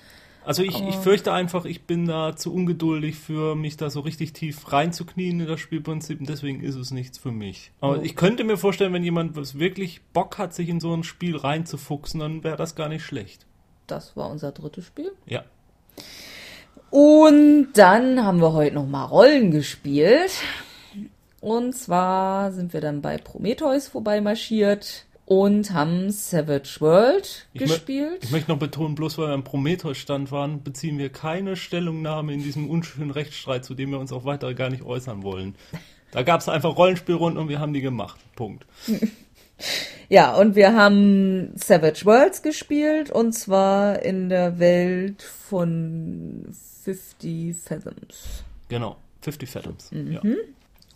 Also 0.45 0.63
ich, 0.63 0.81
ich 0.87 0.95
fürchte 0.97 1.33
einfach, 1.33 1.65
ich 1.65 1.83
bin 1.85 2.07
da 2.07 2.37
zu 2.37 2.53
ungeduldig 2.53 3.17
für 3.17 3.55
mich 3.55 3.77
da 3.77 3.89
so 3.91 4.01
richtig 4.01 4.33
tief 4.35 4.73
reinzuknien 4.73 5.41
in 5.41 5.47
das 5.47 5.61
Spielprinzip 5.61 6.21
und 6.21 6.29
deswegen 6.29 6.63
ist 6.63 6.75
es 6.75 6.91
nichts 6.91 7.17
für 7.19 7.31
mich. 7.33 7.71
Aber 7.81 7.99
Oh. 7.99 8.03
ich 8.03 8.15
könnte 8.15 8.45
mir 8.45 8.57
vorstellen, 8.59 8.93
wenn 8.93 9.05
jemand 9.05 9.37
was 9.37 9.59
wirklich 9.59 10.03
Bock 10.13 10.37
hat, 10.39 10.53
sich 10.55 10.69
in 10.69 10.81
so 10.81 10.95
ein 10.95 11.03
Spiel 11.05 11.37
reinzufuchsen, 11.37 12.21
dann 12.21 12.45
wäre 12.45 12.57
das 12.57 12.75
gar 12.75 12.89
nicht 12.89 13.05
schlecht. 13.05 13.47
Das 13.87 14.17
war 14.17 14.31
unser 14.31 14.53
drittes 14.53 14.85
Spiel. 14.87 15.13
Ja. 15.27 15.45
Und 16.91 17.69
dann 17.75 18.25
haben 18.25 18.41
wir 18.41 18.53
heute 18.53 18.75
noch 18.75 18.87
mal 18.87 19.05
Rollen 19.05 19.51
gespielt. 19.51 20.31
Und 21.41 21.75
zwar 21.75 22.53
sind 22.53 22.73
wir 22.73 22.81
dann 22.81 23.03
bei 23.03 23.19
Prometheus 23.19 23.89
vorbeimarschiert 23.89 25.05
und 25.27 25.73
haben 25.73 26.11
Savage 26.11 26.77
World 26.81 27.47
Ich 27.53 27.61
gespielt. 27.61 28.23
Ich 28.23 28.31
möchte 28.31 28.51
noch 28.51 28.59
betonen, 28.59 28.95
bloß 28.95 29.19
weil 29.19 29.29
wir 29.29 29.35
am 29.35 29.45
Prometheus-Stand 29.45 30.31
waren, 30.33 30.63
beziehen 30.63 30.99
wir 30.99 31.09
keine 31.11 31.57
Stellungnahme 31.57 32.33
in 32.35 32.43
diesem 32.43 32.69
unschönen 32.69 33.11
Rechtsstreit, 33.11 33.65
zu 33.65 33.75
dem 33.75 33.91
wir 33.91 33.99
uns 33.99 34.13
auch 34.13 34.25
weiter 34.25 34.53
gar 34.55 34.71
nicht 34.71 34.83
äußern 34.83 35.23
wollen. 35.23 35.55
Da 36.13 36.23
gab 36.23 36.41
es 36.41 36.49
einfach 36.49 36.77
Rollenspielrunden 36.77 37.41
und 37.41 37.49
wir 37.49 37.59
haben 37.59 37.73
die 37.73 37.81
gemacht. 37.81 38.21
Punkt. 38.37 38.67
Ja, 40.09 40.35
und 40.35 40.55
wir 40.55 40.75
haben 40.75 41.53
Savage 41.57 42.05
Worlds 42.05 42.43
gespielt 42.43 43.11
und 43.11 43.33
zwar 43.33 44.03
in 44.03 44.29
der 44.29 44.59
Welt 44.59 45.23
von 45.23 46.45
50 46.85 47.57
Fathoms. 47.57 48.45
Genau. 48.69 48.97
50 49.23 49.49
Fathoms. 49.49 49.91
Mhm. 49.93 50.13
Ja. 50.13 50.21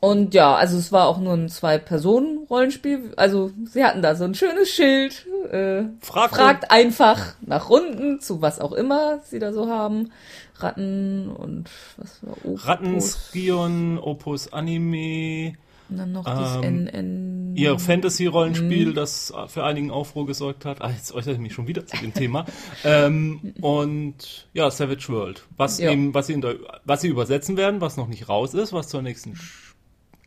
Und 0.00 0.32
ja, 0.32 0.54
also 0.54 0.78
es 0.78 0.92
war 0.92 1.08
auch 1.08 1.18
nur 1.18 1.32
ein 1.34 1.48
Zwei-Personen-Rollenspiel. 1.48 3.12
Also 3.16 3.50
sie 3.66 3.84
hatten 3.84 4.02
da 4.02 4.14
so 4.14 4.24
ein 4.24 4.34
schönes 4.34 4.68
Schild. 4.70 5.26
Äh, 5.50 5.84
Frag- 6.00 6.30
fragt 6.30 6.70
einfach 6.70 7.34
nach 7.40 7.68
Runden, 7.68 8.20
zu 8.20 8.40
was 8.40 8.60
auch 8.60 8.72
immer 8.72 9.18
sie 9.24 9.38
da 9.38 9.52
so 9.52 9.68
haben. 9.68 10.10
Ratten 10.56 11.28
und 11.28 11.68
was 11.96 12.18
war 12.22 12.36
Opus. 12.44 12.66
Ratten, 12.66 13.00
Skion, 13.00 13.98
Opus 13.98 14.52
Anime, 14.52 15.54
Und 15.88 15.96
dann 15.98 16.12
noch 16.12 16.24
das 16.24 16.56
ähm, 16.64 16.86
NN. 16.88 17.56
ihr. 17.56 17.78
Fantasy-Rollenspiel, 17.78 18.92
das 18.92 19.32
für 19.46 19.64
einigen 19.64 19.90
Aufruhr 19.92 20.26
gesorgt 20.26 20.64
hat. 20.64 20.80
Ah, 20.82 20.90
jetzt 20.90 21.12
äußere 21.12 21.34
ich 21.34 21.40
mich 21.40 21.54
schon 21.54 21.66
wieder 21.68 21.86
zu 21.86 21.96
dem 21.98 22.12
Thema. 22.12 22.44
ähm, 22.84 23.54
und 23.60 24.48
ja, 24.52 24.70
Savage 24.70 25.08
World. 25.08 25.44
Was 25.56 25.78
Ja. 25.78 25.90
eben, 25.92 26.12
was 26.14 26.26
sie, 26.26 26.32
in 26.34 26.40
der, 26.40 26.56
was 26.84 27.00
sie 27.02 27.08
übersetzen 27.08 27.56
werden, 27.56 27.80
was 27.80 27.96
noch 27.96 28.08
nicht 28.08 28.28
raus 28.28 28.54
ist, 28.54 28.72
was 28.72 28.88
zur 28.88 29.02
nächsten 29.02 29.38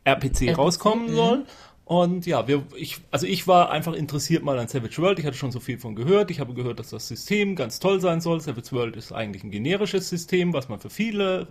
Sch- 0.06 0.10
RPC, 0.10 0.58
rauskommen 0.58 1.12
mhm. 1.12 1.16
soll. 1.16 1.46
Und 1.86 2.26
ja, 2.26 2.48
wir, 2.48 2.64
ich, 2.78 3.00
also 3.12 3.28
ich 3.28 3.48
war 3.48 3.70
einfach 3.70 3.94
interessiert 3.94 4.44
mal 4.44 4.58
an 4.58 4.68
Savage 4.70 4.98
World. 5.02 5.20
Ich 5.20 5.26
hatte 5.26 5.36
schon 5.36 5.52
so 5.52 5.60
viel 5.60 5.78
von 5.78 5.94
gehört. 5.94 6.32
Ich 6.32 6.40
habe 6.40 6.54
gehört, 6.54 6.80
dass 6.80 6.92
das 6.92 7.08
System 7.08 7.56
ganz 7.56 7.80
toll 7.80 8.00
sein 8.00 8.22
soll. 8.22 8.40
Savage 8.40 8.72
World 8.72 8.96
ist 8.96 9.12
eigentlich 9.12 9.44
ein 9.44 9.52
generisches 9.52 10.08
System, 10.08 10.54
was 10.54 10.70
man 10.70 10.80
für 10.80 10.90
viele 10.90 11.48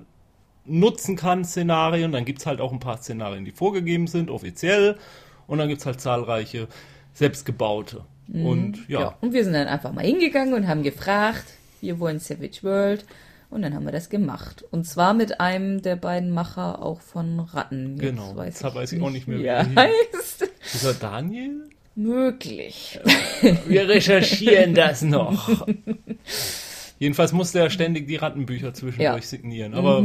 nutzen 0.64 1.16
kann, 1.16 1.44
Szenarien. 1.44 2.12
Dann 2.12 2.24
gibt's 2.24 2.46
halt 2.46 2.60
auch 2.62 2.72
ein 2.72 2.80
paar 2.80 2.96
Szenarien, 2.98 3.44
die 3.44 3.52
vorgegeben 3.52 4.06
sind, 4.06 4.30
offiziell. 4.30 4.96
Und 5.46 5.58
dann 5.58 5.68
gibt's 5.68 5.84
halt 5.84 6.00
zahlreiche 6.00 6.68
selbstgebaute. 7.12 8.04
Und 8.32 8.88
ja, 8.88 9.00
Ja. 9.00 9.18
Und 9.20 9.32
wir 9.34 9.44
sind 9.44 9.52
dann 9.52 9.68
einfach 9.68 9.92
mal 9.92 10.04
hingegangen 10.04 10.54
und 10.54 10.68
haben 10.68 10.82
gefragt, 10.82 11.44
wir 11.80 11.98
wollen 11.98 12.18
Savage 12.18 12.62
World. 12.62 13.04
Und 13.50 13.62
dann 13.62 13.74
haben 13.74 13.84
wir 13.84 13.92
das 13.92 14.08
gemacht. 14.08 14.64
Und 14.70 14.86
zwar 14.86 15.12
mit 15.12 15.40
einem 15.40 15.82
der 15.82 15.96
beiden 15.96 16.30
Macher 16.30 16.80
auch 16.82 17.00
von 17.00 17.40
Ratten. 17.40 17.96
Jetzt 17.96 18.00
Genau. 18.00 18.36
Weiß 18.36 18.60
Jetzt 18.60 18.74
weiß 18.74 18.92
ich 18.92 19.02
auch 19.02 19.10
nicht 19.10 19.26
mehr, 19.26 19.38
wie 19.40 19.44
er 19.44 19.56
er 19.58 19.74
heißt. 19.74 20.48
dieser 20.72 20.94
Daniel? 20.94 21.68
Möglich. 21.96 23.00
Wir 23.66 23.88
recherchieren 23.88 24.74
das 24.74 25.02
noch. 25.02 25.66
Jedenfalls 26.98 27.32
musste 27.32 27.58
er 27.58 27.70
ständig 27.70 28.06
die 28.06 28.16
Rattenbücher 28.16 28.72
zwischendurch 28.74 29.00
Ja. 29.02 29.16
Mhm. 29.16 29.22
signieren. 29.22 29.74
Aber 29.74 30.04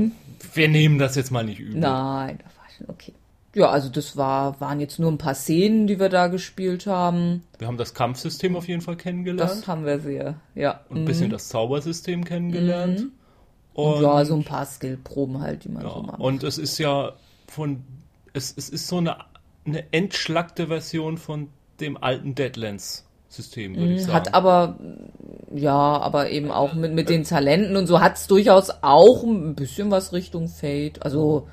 wir 0.54 0.68
nehmen 0.68 0.98
das 0.98 1.16
jetzt 1.16 1.30
mal 1.32 1.44
nicht 1.44 1.60
übel. 1.60 1.80
Nein, 1.80 2.40
das 2.44 2.58
war 2.58 2.66
schon 2.78 2.90
okay. 2.90 3.14
Ja, 3.54 3.70
also 3.70 3.88
das 3.90 4.18
war, 4.18 4.60
waren 4.60 4.80
jetzt 4.82 5.00
nur 5.00 5.12
ein 5.12 5.18
paar 5.18 5.36
Szenen, 5.36 5.88
die 5.88 6.00
wir 6.00 6.10
da 6.10 6.28
gespielt 6.28 6.88
haben. 6.88 7.44
Wir 7.58 7.68
haben 7.68 7.78
das 7.78 7.94
Kampfsystem 7.94 8.56
auf 8.56 8.68
jeden 8.68 8.82
Fall 8.82 8.98
kennengelernt. 8.98 9.50
Das 9.52 9.68
haben 9.68 9.86
wir 9.86 10.00
sehr, 10.00 10.36
ja. 10.56 10.82
und 10.90 10.98
ein 10.98 11.06
bisschen 11.06 11.30
das 11.30 11.48
Zaubersystem 11.50 12.26
kennengelernt. 12.26 13.06
Und, 13.76 14.02
ja, 14.02 14.24
so 14.26 14.36
ein 14.36 14.44
paar 14.44 14.66
Skillproben 14.66 15.42
halt, 15.42 15.64
die 15.66 15.70
man 15.70 15.84
ja, 15.84 15.92
so 15.94 16.02
macht. 16.02 16.20
und 16.20 16.44
es 16.44 16.58
ist 16.58 16.78
ja 16.78 17.12
von, 17.48 17.84
es, 18.34 18.54
es 18.58 18.70
ist 18.70 18.88
so 18.88 18.98
eine, 18.98 19.18
eine 19.66 19.84
entschlackte 19.94 20.68
Version 20.68 21.18
von 21.18 21.50
dem 21.82 21.98
alten 22.02 22.36
Deadlands-System, 22.36 23.76
würde 23.76 23.94
ich 23.96 24.02
sagen. 24.04 24.12
Mhm, 24.12 24.16
Hat 24.16 24.34
aber, 24.34 24.76
ja, 25.54 25.74
aber 25.76 26.30
eben 26.32 26.52
auch 26.52 26.74
mit, 26.74 26.94
mit 26.94 27.10
den 27.10 27.24
Talenten 27.24 27.76
und 27.76 27.88
so 27.88 28.00
hat 28.00 28.16
es 28.16 28.28
durchaus 28.28 28.70
auch 28.82 29.24
ein 29.24 29.56
bisschen 29.56 29.92
was 29.92 30.14
Richtung 30.14 30.48
Fate. 30.48 31.04
Also, 31.04 31.48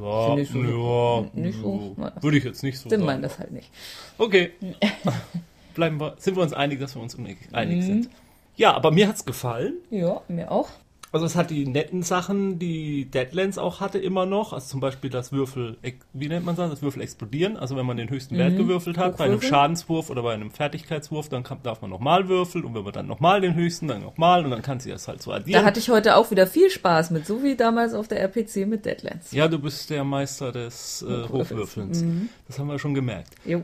ja, 0.00 0.26
Finde 0.26 0.42
ich 0.42 0.50
so- 0.50 0.62
ja, 0.62 1.26
nicht 1.40 1.58
so. 1.60 1.96
ja, 1.98 2.12
würde 2.20 2.38
ich 2.38 2.44
jetzt 2.44 2.62
nicht 2.62 2.78
so 2.78 2.88
sind 2.88 3.04
sagen. 3.04 3.22
das 3.22 3.38
halt 3.38 3.50
nicht. 3.52 3.70
Okay. 4.18 4.50
Bleiben 5.74 5.98
wir, 6.00 6.14
sind 6.18 6.36
wir 6.36 6.42
uns 6.44 6.52
einig, 6.52 6.78
dass 6.80 6.94
wir 6.94 7.02
uns 7.02 7.16
einig 7.16 7.78
Mhm. 7.78 7.82
sind. 7.82 8.08
Ja, 8.56 8.74
aber 8.74 8.92
mir 8.92 9.08
hat's 9.08 9.24
gefallen. 9.24 9.74
Ja, 9.90 10.20
mir 10.28 10.52
auch. 10.52 10.68
Also 11.14 11.26
es 11.26 11.36
hat 11.36 11.50
die 11.50 11.64
netten 11.66 12.02
Sachen, 12.02 12.58
die 12.58 13.04
Deadlands 13.10 13.56
auch 13.56 13.80
hatte 13.80 13.98
immer 13.98 14.26
noch. 14.26 14.52
Also 14.52 14.66
zum 14.66 14.80
Beispiel 14.80 15.08
das 15.10 15.30
Würfel, 15.32 15.76
wie 16.12 16.28
nennt 16.28 16.44
man 16.44 16.56
das? 16.56 16.68
Das 16.70 16.82
Würfel 16.82 17.00
explodieren. 17.02 17.56
Also 17.56 17.76
wenn 17.76 17.86
man 17.86 17.96
den 17.96 18.10
höchsten 18.10 18.36
Wert 18.36 18.56
gewürfelt 18.56 18.98
hat, 18.98 19.16
bei 19.16 19.24
einem 19.24 19.36
Mhm. 19.36 19.42
Schadenswurf 19.42 20.10
oder 20.10 20.22
bei 20.22 20.34
einem 20.34 20.50
Fertigkeitswurf, 20.50 21.28
dann 21.28 21.44
kann, 21.44 21.58
darf 21.62 21.80
man 21.82 21.90
nochmal 21.90 22.28
würfeln. 22.28 22.64
Und 22.64 22.74
wenn 22.74 22.82
man 22.82 22.92
dann 22.92 23.06
nochmal 23.06 23.40
den 23.40 23.54
höchsten, 23.54 23.86
dann 23.88 24.02
nochmal. 24.02 24.44
Und 24.44 24.50
dann 24.50 24.62
kann 24.62 24.80
sie 24.80 24.90
das 24.90 25.06
halt 25.08 25.22
so 25.22 25.30
Da 25.30 25.36
addieren. 25.36 25.64
hatte 25.64 25.78
ich 25.78 25.88
heute 25.88 26.16
auch 26.16 26.30
wieder 26.32 26.46
viel 26.48 26.68
Spaß 26.68 27.12
mit, 27.12 27.26
so 27.26 27.42
wie 27.44 27.54
damals 27.54 27.94
auf 27.94 28.08
der 28.08 28.20
RPC 28.20 28.66
mit 28.66 28.84
Deadlands. 28.84 29.30
ja, 29.32 29.46
du 29.46 29.58
bist 29.60 29.88
der 29.90 30.02
Meister 30.04 30.50
des 30.52 31.02
äh. 31.08 31.28
Hochwürfelns. 31.28 32.04
Das 32.48 32.58
haben 32.58 32.66
wir 32.68 32.78
schon 32.80 32.92
gemerkt. 32.94 33.30
Jo. 33.44 33.62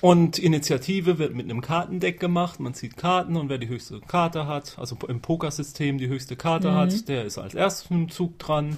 Und 0.00 0.38
Initiative 0.38 1.18
wird 1.18 1.34
mit 1.34 1.46
einem 1.46 1.60
Kartendeck 1.60 2.20
gemacht. 2.20 2.60
Man 2.60 2.74
zieht 2.74 2.96
Karten 2.96 3.36
und 3.36 3.48
wer 3.48 3.58
die 3.58 3.68
höchste 3.68 4.00
Karte 4.00 4.46
hat, 4.46 4.76
also 4.78 4.96
im 5.08 5.20
Pokersystem 5.20 5.98
die 5.98 6.08
höchste 6.08 6.36
Karte 6.36 6.74
hat, 6.74 7.08
der 7.08 7.24
ist 7.24 7.38
als 7.38 7.54
erstes 7.54 7.90
im 7.90 8.08
Zug 8.08 8.38
dran. 8.38 8.76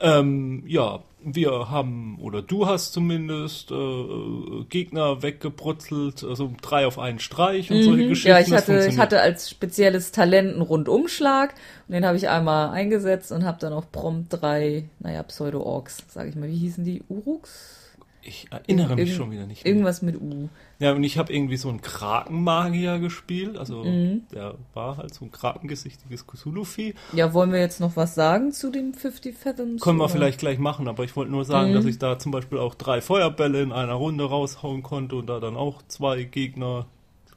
Ähm, 0.00 0.62
ja, 0.66 1.00
wir 1.24 1.70
haben, 1.70 2.18
oder 2.20 2.42
du 2.42 2.66
hast 2.66 2.92
zumindest, 2.92 3.72
äh, 3.72 3.74
äh, 3.74 4.64
Gegner 4.68 5.22
weggebrutzelt, 5.22 6.22
also 6.22 6.52
drei 6.62 6.86
auf 6.86 6.98
einen 6.98 7.18
Streich 7.18 7.70
und 7.72 7.82
solche 7.82 8.06
Geschichten. 8.06 8.28
Ja, 8.28 8.38
ich 8.38 8.52
hatte, 8.52 8.86
ich 8.86 8.98
hatte 8.98 9.20
als 9.20 9.50
spezielles 9.50 10.12
Talent 10.12 10.52
einen 10.52 10.62
Rundumschlag 10.62 11.54
und 11.88 11.94
den 11.94 12.06
habe 12.06 12.16
ich 12.16 12.28
einmal 12.28 12.70
eingesetzt 12.70 13.32
und 13.32 13.44
habe 13.44 13.58
dann 13.58 13.72
auch 13.72 13.90
prompt 13.90 14.40
drei, 14.40 14.84
naja, 15.00 15.22
Pseudo-Orks, 15.24 16.04
sage 16.08 16.28
ich 16.28 16.36
mal. 16.36 16.48
Wie 16.48 16.56
hießen 16.56 16.84
die? 16.84 17.02
Uruks? 17.08 17.77
Ich 18.22 18.48
erinnere 18.50 18.96
mich 18.96 18.98
Irgend- 19.06 19.16
schon 19.16 19.30
wieder 19.30 19.46
nicht. 19.46 19.64
Mehr. 19.64 19.72
Irgendwas 19.72 20.02
mit 20.02 20.20
U. 20.20 20.48
Ja, 20.80 20.92
und 20.92 21.02
ich 21.04 21.16
habe 21.18 21.32
irgendwie 21.32 21.56
so 21.56 21.68
einen 21.68 21.80
Krakenmagier 21.80 22.98
gespielt, 22.98 23.56
also 23.56 23.84
Mhm. 23.84 24.22
der 24.32 24.54
war 24.74 24.96
halt 24.98 25.14
so 25.14 25.24
ein 25.24 25.30
krakengesichtiges 25.32 26.26
Cthulhu-Vieh. 26.26 26.94
Ja, 27.12 27.32
wollen 27.32 27.52
wir 27.52 27.60
jetzt 27.60 27.80
noch 27.80 27.96
was 27.96 28.14
sagen 28.14 28.52
zu 28.52 28.70
dem 28.70 28.92
50 28.92 29.36
Fathoms? 29.36 29.80
Können 29.80 29.98
wir 29.98 30.04
oder? 30.04 30.12
vielleicht 30.12 30.40
gleich 30.40 30.58
machen, 30.58 30.88
aber 30.88 31.04
ich 31.04 31.16
wollte 31.16 31.30
nur 31.30 31.42
Mhm. 31.42 31.46
sagen, 31.46 31.72
dass 31.72 31.84
ich 31.84 31.98
da 31.98 32.18
zum 32.18 32.32
Beispiel 32.32 32.58
auch 32.58 32.74
drei 32.74 33.00
Feuerbälle 33.00 33.62
in 33.62 33.72
einer 33.72 33.94
Runde 33.94 34.24
raushauen 34.24 34.82
konnte 34.82 35.16
und 35.16 35.26
da 35.28 35.40
dann 35.40 35.56
auch 35.56 35.80
zwei 35.88 36.24
Gegner 36.24 36.86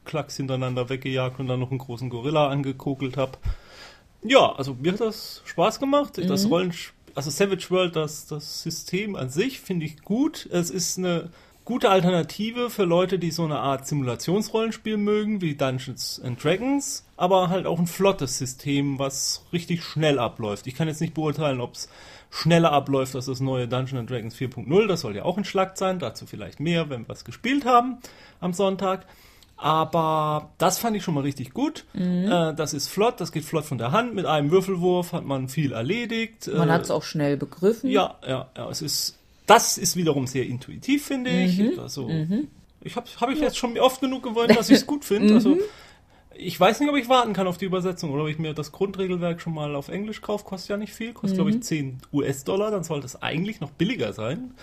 klacks 0.04 0.36
hintereinander 0.36 0.88
weggejagt 0.88 1.38
und 1.40 1.46
dann 1.46 1.60
noch 1.60 1.70
einen 1.70 1.78
großen 1.78 2.10
Gorilla 2.10 2.48
angekokelt 2.48 3.16
habe. 3.16 3.38
Ja, 4.24 4.52
also 4.52 4.74
mir 4.80 4.92
hat 4.92 5.00
das 5.00 5.42
Spaß 5.44 5.80
gemacht. 5.80 6.18
Mhm. 6.18 6.28
Das 6.28 6.48
Rollenspiel, 6.48 6.94
also 7.14 7.30
Savage 7.30 7.70
World, 7.70 7.96
das, 7.96 8.26
das 8.26 8.62
System 8.62 9.16
an 9.16 9.28
sich 9.28 9.60
finde 9.60 9.86
ich 9.86 10.02
gut. 10.02 10.48
Es 10.50 10.70
ist 10.70 10.98
eine 10.98 11.30
gute 11.64 11.90
Alternative 11.90 12.70
für 12.70 12.84
Leute, 12.84 13.18
die 13.18 13.30
so 13.30 13.44
eine 13.44 13.58
Art 13.58 13.86
Simulationsrollenspiel 13.86 14.96
mögen, 14.96 15.40
wie 15.40 15.54
Dungeons 15.54 16.20
and 16.24 16.42
Dragons, 16.42 17.04
aber 17.16 17.50
halt 17.50 17.66
auch 17.66 17.78
ein 17.78 17.86
flottes 17.86 18.38
System, 18.38 18.98
was 18.98 19.44
richtig 19.52 19.84
schnell 19.84 20.18
abläuft. 20.18 20.66
Ich 20.66 20.74
kann 20.74 20.88
jetzt 20.88 21.00
nicht 21.00 21.14
beurteilen, 21.14 21.60
ob 21.60 21.74
es 21.74 21.88
schneller 22.30 22.72
abläuft 22.72 23.14
als 23.14 23.26
das 23.26 23.40
neue 23.40 23.68
Dungeons 23.68 24.00
and 24.00 24.10
Dragons 24.10 24.36
4.0. 24.36 24.86
Das 24.86 25.02
soll 25.02 25.14
ja 25.14 25.24
auch 25.24 25.36
ein 25.36 25.44
Schlag 25.44 25.76
sein, 25.76 25.98
dazu 25.98 26.26
vielleicht 26.26 26.60
mehr, 26.60 26.90
wenn 26.90 27.06
wir 27.06 27.12
es 27.12 27.24
gespielt 27.24 27.64
haben 27.64 27.98
am 28.40 28.52
Sonntag. 28.52 29.06
Aber 29.62 30.50
das 30.58 30.78
fand 30.78 30.96
ich 30.96 31.04
schon 31.04 31.14
mal 31.14 31.20
richtig 31.22 31.54
gut. 31.54 31.84
Äh, 31.94 32.52
das 32.54 32.74
ist 32.74 32.88
flott, 32.88 33.20
das 33.20 33.30
geht 33.30 33.44
flott 33.44 33.64
von 33.64 33.78
der 33.78 33.92
Hand. 33.92 34.14
Mit 34.14 34.26
einem 34.26 34.50
Würfelwurf 34.50 35.12
hat 35.12 35.24
man 35.24 35.48
viel 35.48 35.72
erledigt. 35.72 36.50
Man 36.52 36.68
Äh, 36.68 36.72
hat 36.72 36.82
es 36.82 36.90
auch 36.90 37.04
schnell 37.04 37.36
begriffen. 37.36 37.88
ja, 37.88 38.16
ja, 38.26 38.50
ja. 38.56 38.68
Es 38.70 38.82
ist, 38.82 39.18
das 39.46 39.78
ist 39.78 39.94
wiederum 39.96 40.26
sehr 40.26 40.46
intuitiv, 40.46 41.06
finde 41.06 41.30
ich. 41.30 41.58
Mhm. 41.58 41.78
Also, 41.78 42.10
ich 42.80 42.96
habe 42.96 43.06
hab 43.20 43.30
ich 43.30 43.38
jetzt 43.38 43.56
schon 43.56 43.78
oft 43.78 44.00
genug 44.00 44.24
gewonnen, 44.24 44.54
dass 44.56 44.68
ich 44.68 44.76
es 44.78 44.86
gut 44.86 45.04
finde. 45.04 45.28
Mhm. 45.30 45.34
Also, 45.36 45.58
ich 46.34 46.58
weiß 46.58 46.80
nicht, 46.80 46.88
ob 46.90 46.96
ich 46.96 47.08
warten 47.08 47.32
kann 47.32 47.46
auf 47.46 47.58
die 47.58 47.66
Übersetzung 47.66 48.10
oder 48.10 48.22
ob 48.24 48.28
ich 48.28 48.38
mir 48.40 48.54
das 48.54 48.72
Grundregelwerk 48.72 49.40
schon 49.40 49.54
mal 49.54 49.76
auf 49.76 49.88
Englisch 49.90 50.22
kaufe. 50.22 50.44
Kostet 50.44 50.70
ja 50.70 50.76
nicht 50.76 50.92
viel, 50.92 51.12
kostet, 51.12 51.36
glaube 51.36 51.50
Mhm. 51.52 51.58
ich, 51.58 51.62
10 51.62 51.98
US-Dollar. 52.12 52.72
Dann 52.72 52.82
sollte 52.82 53.06
es 53.06 53.22
eigentlich 53.22 53.60
noch 53.60 53.70
billiger 53.70 54.12
sein. 54.12 54.54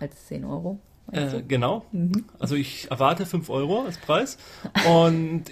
Als 0.00 0.26
10 0.26 0.44
Euro. 0.44 0.80
Äh, 1.12 1.30
du? 1.30 1.42
genau. 1.46 1.84
Mhm. 1.92 2.24
Also 2.38 2.54
ich 2.54 2.90
erwarte 2.90 3.26
5 3.26 3.48
Euro 3.50 3.82
als 3.84 3.98
Preis 3.98 4.38
und 4.88 5.44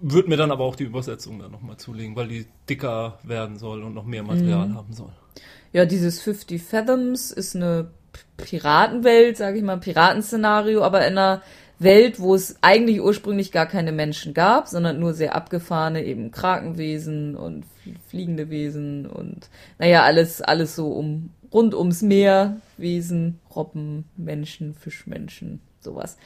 würde 0.00 0.28
mir 0.28 0.36
dann 0.36 0.50
aber 0.50 0.64
auch 0.64 0.76
die 0.76 0.84
Übersetzung 0.84 1.38
dann 1.38 1.50
nochmal 1.52 1.76
zulegen, 1.76 2.16
weil 2.16 2.28
die 2.28 2.46
dicker 2.68 3.18
werden 3.22 3.58
soll 3.58 3.82
und 3.82 3.94
noch 3.94 4.04
mehr 4.04 4.22
Material 4.22 4.68
Mhm. 4.68 4.74
haben 4.76 4.92
soll. 4.92 5.12
Ja, 5.72 5.84
dieses 5.86 6.20
50 6.22 6.62
Fathoms 6.62 7.30
ist 7.32 7.56
eine 7.56 7.88
Piratenwelt, 8.36 9.36
sage 9.36 9.58
ich 9.58 9.64
mal, 9.64 9.78
Piratenszenario, 9.78 10.82
aber 10.82 11.00
in 11.06 11.18
einer 11.18 11.42
Welt, 11.80 12.20
wo 12.20 12.34
es 12.36 12.56
eigentlich 12.62 13.00
ursprünglich 13.02 13.50
gar 13.50 13.66
keine 13.66 13.90
Menschen 13.90 14.32
gab, 14.32 14.68
sondern 14.68 15.00
nur 15.00 15.12
sehr 15.12 15.34
abgefahrene 15.34 16.04
eben 16.04 16.30
Krakenwesen 16.30 17.34
und 17.34 17.64
flie- 17.82 17.96
fliegende 18.08 18.48
Wesen 18.50 19.06
und 19.06 19.48
naja, 19.80 20.04
alles, 20.04 20.40
alles 20.40 20.76
so 20.76 20.92
um 20.92 21.30
rund 21.52 21.74
ums 21.74 22.02
Meer, 22.02 22.60
Wesen, 22.76 23.40
Robben, 23.54 24.04
Menschen, 24.16 24.74
Fischmenschen, 24.74 25.60
sowas. 25.80 26.16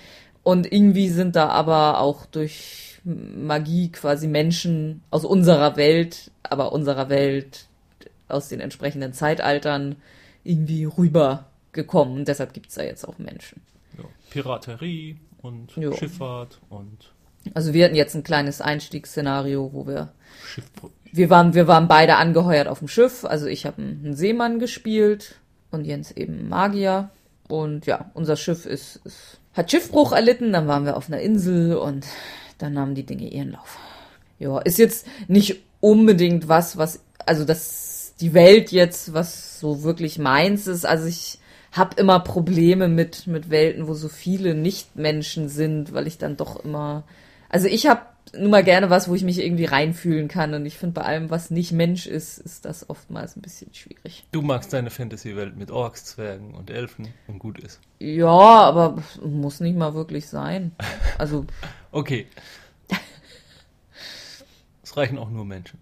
Und 0.42 0.72
irgendwie 0.72 1.08
sind 1.08 1.37
da 1.37 1.48
aber 1.48 2.00
auch 2.00 2.24
durch 2.26 3.00
Magie 3.04 3.90
quasi 3.90 4.28
Menschen 4.28 5.02
aus 5.11 5.24
unserer 5.24 5.76
Welt, 5.76 6.30
aber 6.42 6.72
unserer 6.72 7.08
Welt 7.08 7.66
aus 8.28 8.48
den 8.48 8.61
entsprechenden 8.61 9.12
Zeitaltern 9.12 9.96
irgendwie 10.44 10.84
rübergekommen. 10.84 12.18
Und 12.18 12.28
deshalb 12.28 12.52
gibt's 12.52 12.74
da 12.74 12.82
jetzt 12.82 13.06
auch 13.06 13.18
Menschen. 13.18 13.62
Ja. 13.96 14.04
Piraterie 14.30 15.16
und 15.42 15.76
Jo. 15.76 15.92
Schifffahrt 15.92 16.61
und 16.68 17.12
Also 17.54 17.72
wir 17.72 17.84
hatten 17.84 17.94
jetzt 17.94 18.14
ein 18.14 18.24
kleines 18.24 18.61
Einstiegsszenario, 18.61 19.70
wo 19.72 19.87
wir 19.87 20.12
Schiff. 20.44 20.64
wir 21.12 21.30
waren 21.30 21.54
wir 21.54 21.66
waren 21.66 21.88
beide 21.88 22.16
angeheuert 22.16 22.68
auf 22.68 22.78
dem 22.78 22.88
Schiff. 22.88 23.24
Also 23.24 23.46
ich 23.46 23.66
habe 23.66 23.80
einen 23.82 24.14
Seemann 24.14 24.58
gespielt 24.58 25.37
und 25.70 25.85
Jens 25.85 26.12
eben 26.12 26.48
Magier. 26.48 27.11
Und 27.48 27.87
ja, 27.87 28.11
unser 28.14 28.37
Schiff 28.37 28.66
ist, 28.66 29.00
ist 29.04 29.40
hat 29.54 29.70
Schiffbruch 29.70 30.12
erlitten. 30.12 30.52
Dann 30.52 30.68
waren 30.68 30.85
wir 30.85 30.96
auf 30.96 31.09
einer 31.09 31.20
Insel 31.20 31.76
und 31.76 32.07
dann 32.59 32.74
nahmen 32.74 32.94
die 32.94 33.07
Dinge 33.07 33.28
ihren 33.28 33.52
Lauf. 33.52 33.78
Ja, 34.38 34.59
ist 34.61 34.78
jetzt 34.78 35.07
nicht 35.26 35.62
unbedingt 35.81 36.48
was, 36.48 36.76
was 36.76 37.00
also 37.26 37.44
das 37.44 38.14
die 38.20 38.35
Welt 38.35 38.72
jetzt 38.72 39.12
was 39.12 39.61
so 39.61 39.83
wirklich 39.83 40.18
meins 40.18 40.66
ist. 40.66 40.87
Also 40.87 41.07
ich 41.07 41.38
habe 41.72 42.00
immer 42.00 42.20
Probleme 42.20 42.88
mit 42.88 43.26
mit 43.26 43.50
Welten, 43.50 43.88
wo 43.88 43.94
so 43.94 44.09
viele 44.09 44.54
Nichtmenschen 44.54 45.48
sind, 45.48 45.92
weil 45.92 46.07
ich 46.07 46.18
dann 46.18 46.37
doch 46.37 46.64
immer 46.64 47.04
also 47.48 47.66
ich 47.66 47.87
habe 47.87 48.02
nun 48.34 48.50
mal 48.50 48.64
gerne 48.64 48.90
was, 48.90 49.08
wo 49.08 49.14
ich 49.14 49.22
mich 49.22 49.38
irgendwie 49.38 49.64
reinfühlen 49.64 50.28
kann 50.28 50.54
und 50.54 50.66
ich 50.66 50.76
finde 50.78 50.94
bei 51.00 51.02
allem, 51.02 51.30
was 51.30 51.50
nicht 51.50 51.72
Mensch 51.72 52.06
ist, 52.06 52.38
ist 52.38 52.64
das 52.64 52.88
oftmals 52.90 53.36
ein 53.36 53.42
bisschen 53.42 53.72
schwierig. 53.74 54.24
Du 54.32 54.42
magst 54.42 54.72
deine 54.72 54.90
Fantasy-Welt 54.90 55.56
mit 55.56 55.70
Orks, 55.70 56.04
Zwergen 56.04 56.54
und 56.54 56.70
Elfen 56.70 57.08
und 57.26 57.38
gut 57.38 57.58
ist. 57.58 57.80
Ja, 57.98 58.28
aber 58.28 59.02
muss 59.24 59.60
nicht 59.60 59.76
mal 59.76 59.94
wirklich 59.94 60.28
sein. 60.28 60.72
Also 61.18 61.44
Okay. 61.92 62.26
Es 64.82 64.96
reichen 64.96 65.18
auch 65.18 65.30
nur 65.30 65.44
Menschen. 65.44 65.78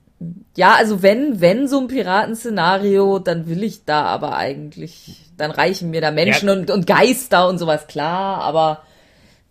ja, 0.57 0.75
also 0.75 1.03
wenn 1.03 1.41
wenn 1.41 1.69
so 1.69 1.79
ein 1.81 1.89
Piratenszenario, 1.89 3.19
dann 3.19 3.47
will 3.49 3.63
ich 3.63 3.85
da 3.85 4.03
aber 4.05 4.37
eigentlich, 4.37 5.31
dann 5.37 5.51
reichen 5.51 5.91
mir 5.91 6.01
da 6.01 6.11
Menschen 6.11 6.49
Ja. 6.49 6.55
und, 6.55 6.71
und 6.71 6.87
Geister 6.87 7.49
und 7.49 7.59
sowas 7.59 7.87
klar, 7.87 8.41
aber 8.41 8.83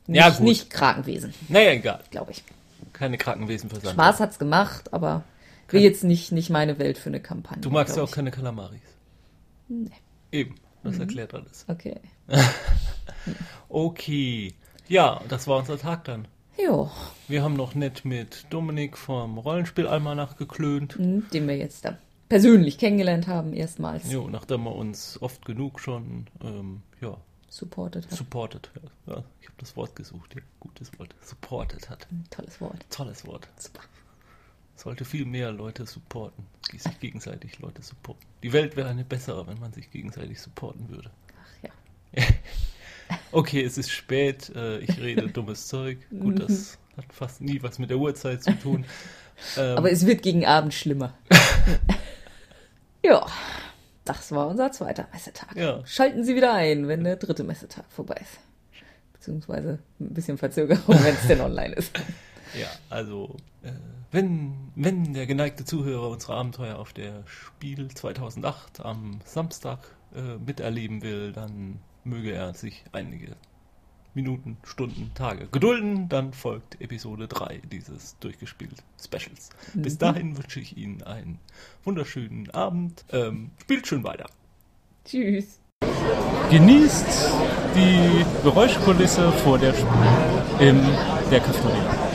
nicht, 0.08 0.20
Ja, 0.20 0.30
gut. 0.30 0.42
nicht 0.42 0.70
Krakenwesen, 0.70 1.34
Naja, 1.50 1.72
egal. 1.72 2.00
glaube 2.12 2.32
ich. 2.32 2.44
Keine 2.98 3.18
Krankenwesen 3.18 3.70
für 3.70 3.76
Sand. 3.80 3.94
Spaß 3.94 4.20
hat's 4.20 4.40
gemacht, 4.40 4.94
aber 4.94 5.24
will 5.70 5.82
jetzt 5.82 6.04
nicht 6.04 6.32
nicht 6.32 6.50
meine 6.50 6.80
Welt 6.80 6.98
für 6.98 7.10
eine 7.10 7.20
Kampagne. 7.20 7.62
Du 7.62 7.70
magst 7.70 7.98
ja 7.98 8.04
auch 8.04 8.08
ich. 8.08 8.14
keine 8.14 8.32
Kalamaris. 8.32 8.82
Eben. 10.32 10.56
Das 10.84 11.00
erklärt 11.00 11.34
alles. 11.34 11.66
Okay. 11.68 11.96
Okay. 13.70 14.54
Ja, 14.88 15.22
das 15.28 15.48
war 15.48 15.58
unser 15.58 15.80
Tag 15.80 16.04
dann. 16.06 16.28
Jo, 16.64 16.90
Wir 17.28 17.44
haben 17.44 17.56
noch 17.56 17.76
nett 17.76 18.06
mit 18.06 18.46
Dominik 18.50 18.98
vom 18.98 19.38
Rollenspielalmanach 19.38 20.38
geklönt. 20.38 20.96
hm, 20.96 21.26
den 21.34 21.48
wir 21.48 21.58
jetzt 21.58 21.84
da 21.84 21.98
persönlich 22.30 22.78
kennengelernt 22.78 23.28
haben, 23.28 23.54
erstmals 23.54 24.10
Jo, 24.12 24.30
nachdem 24.30 24.66
er 24.68 24.76
uns 24.76 25.22
oft 25.22 25.44
genug 25.44 25.80
schon 25.80 26.28
ähm, 26.42 26.82
ja, 27.02 27.18
supported 27.56 28.06
hat. 28.06 28.12
supported 28.18 28.70
hat. 28.76 28.92
Ja, 29.08 29.24
ich 29.40 29.48
habe 29.48 29.56
das 29.58 29.76
Wort 29.76 29.96
gesucht, 29.96 30.36
ja, 30.36 30.42
gutes 30.60 30.98
Wort. 31.00 31.16
Supported 31.22 31.90
hat. 31.90 32.08
Tolles 32.30 32.60
Wort. 32.60 32.86
Tolles 32.90 33.26
Wort. 33.26 33.48
Super. 33.58 33.82
Sollte 34.76 35.06
viel 35.06 35.26
mehr 35.26 35.52
Leute 35.52 35.86
supporten, 35.86 36.46
die 36.74 36.80
sich 36.80 37.00
gegenseitig 37.00 37.60
Leute 37.60 37.82
supporten. 37.82 38.26
Die 38.44 38.52
Welt 38.52 38.76
wäre 38.76 38.90
eine 38.90 39.06
bessere, 39.06 39.48
wenn 39.48 39.60
man 39.60 39.72
sich 39.72 39.90
gegenseitig 39.90 40.42
supporten 40.42 40.90
würde. 40.90 41.10
Ach 41.42 41.64
ja. 42.18 42.24
Okay, 43.32 43.62
es 43.64 43.78
ist 43.78 43.92
spät, 43.92 44.52
äh, 44.56 44.80
ich 44.80 44.98
rede 45.00 45.28
dummes 45.34 45.68
Zeug. 45.68 46.00
Gut, 46.10 46.40
das 46.40 46.80
hat 46.98 47.06
fast 47.14 47.40
nie 47.40 47.62
was 47.62 47.78
mit 47.78 47.90
der 47.92 47.98
Uhrzeit 47.98 48.44
zu 48.44 48.58
tun. 48.60 48.86
Ähm, 49.58 49.78
Aber 49.78 49.92
es 49.92 50.06
wird 50.06 50.22
gegen 50.22 50.46
Abend 50.46 50.74
schlimmer. 50.74 51.14
ja, 53.04 53.28
das 54.06 54.32
war 54.32 54.48
unser 54.48 54.72
zweiter 54.72 55.08
Messetag. 55.12 55.56
Ja. 55.56 55.86
Schalten 55.86 56.24
Sie 56.24 56.36
wieder 56.36 56.54
ein, 56.54 56.88
wenn 56.88 57.04
der 57.04 57.18
dritte 57.18 57.44
Messetag 57.44 57.86
vorbei 57.90 58.16
ist. 58.22 58.40
Beziehungsweise 59.14 59.80
ein 60.00 60.14
bisschen 60.14 60.38
Verzögerung, 60.38 61.04
wenn 61.04 61.16
es 61.16 61.28
denn 61.28 61.42
online 61.42 61.76
ist. 61.76 62.00
Ja, 62.54 62.70
also 62.90 63.36
äh, 63.64 63.72
wenn, 64.12 64.72
wenn 64.76 65.14
der 65.14 65.26
geneigte 65.26 65.66
Zuhörer 65.66 66.10
unsere 66.10 66.36
Abenteuer 66.36 66.80
auf 66.80 66.94
der 66.94 67.24
Spiel 67.26 67.90
2008 67.90 68.80
am 68.80 69.20
Samstag 69.26 69.80
äh, 70.16 70.38
miterleben 70.38 71.02
will, 71.02 71.34
dann 71.34 71.82
möge 72.06 72.32
er 72.32 72.54
sich 72.54 72.86
einige 72.94 73.36
Minuten, 74.16 74.58
Stunden, 74.64 75.12
Tage 75.14 75.48
gedulden. 75.48 76.10
Dann 76.10 76.34
folgt 76.34 76.82
Episode 76.82 77.28
3 77.28 77.62
dieses 77.72 78.18
durchgespielt 78.20 78.84
Specials. 79.04 79.50
Bis 79.74 79.98
dahin 79.98 80.38
wünsche 80.38 80.60
ich 80.60 80.78
Ihnen 80.78 81.04
einen 81.04 81.40
wunderschönen 81.84 82.50
Abend. 82.52 83.06
Ähm, 83.12 83.52
spielt 83.62 83.88
schön 83.88 84.04
weiter. 84.04 84.26
Tschüss. 85.06 85.60
Genießt 86.50 87.32
die 87.76 88.26
Geräuschkulisse 88.44 89.32
vor 89.32 89.58
der 89.58 89.74
Spiel 89.74 90.68
in 90.68 90.82
der 91.30 91.40
Cafeteria. 91.40 92.15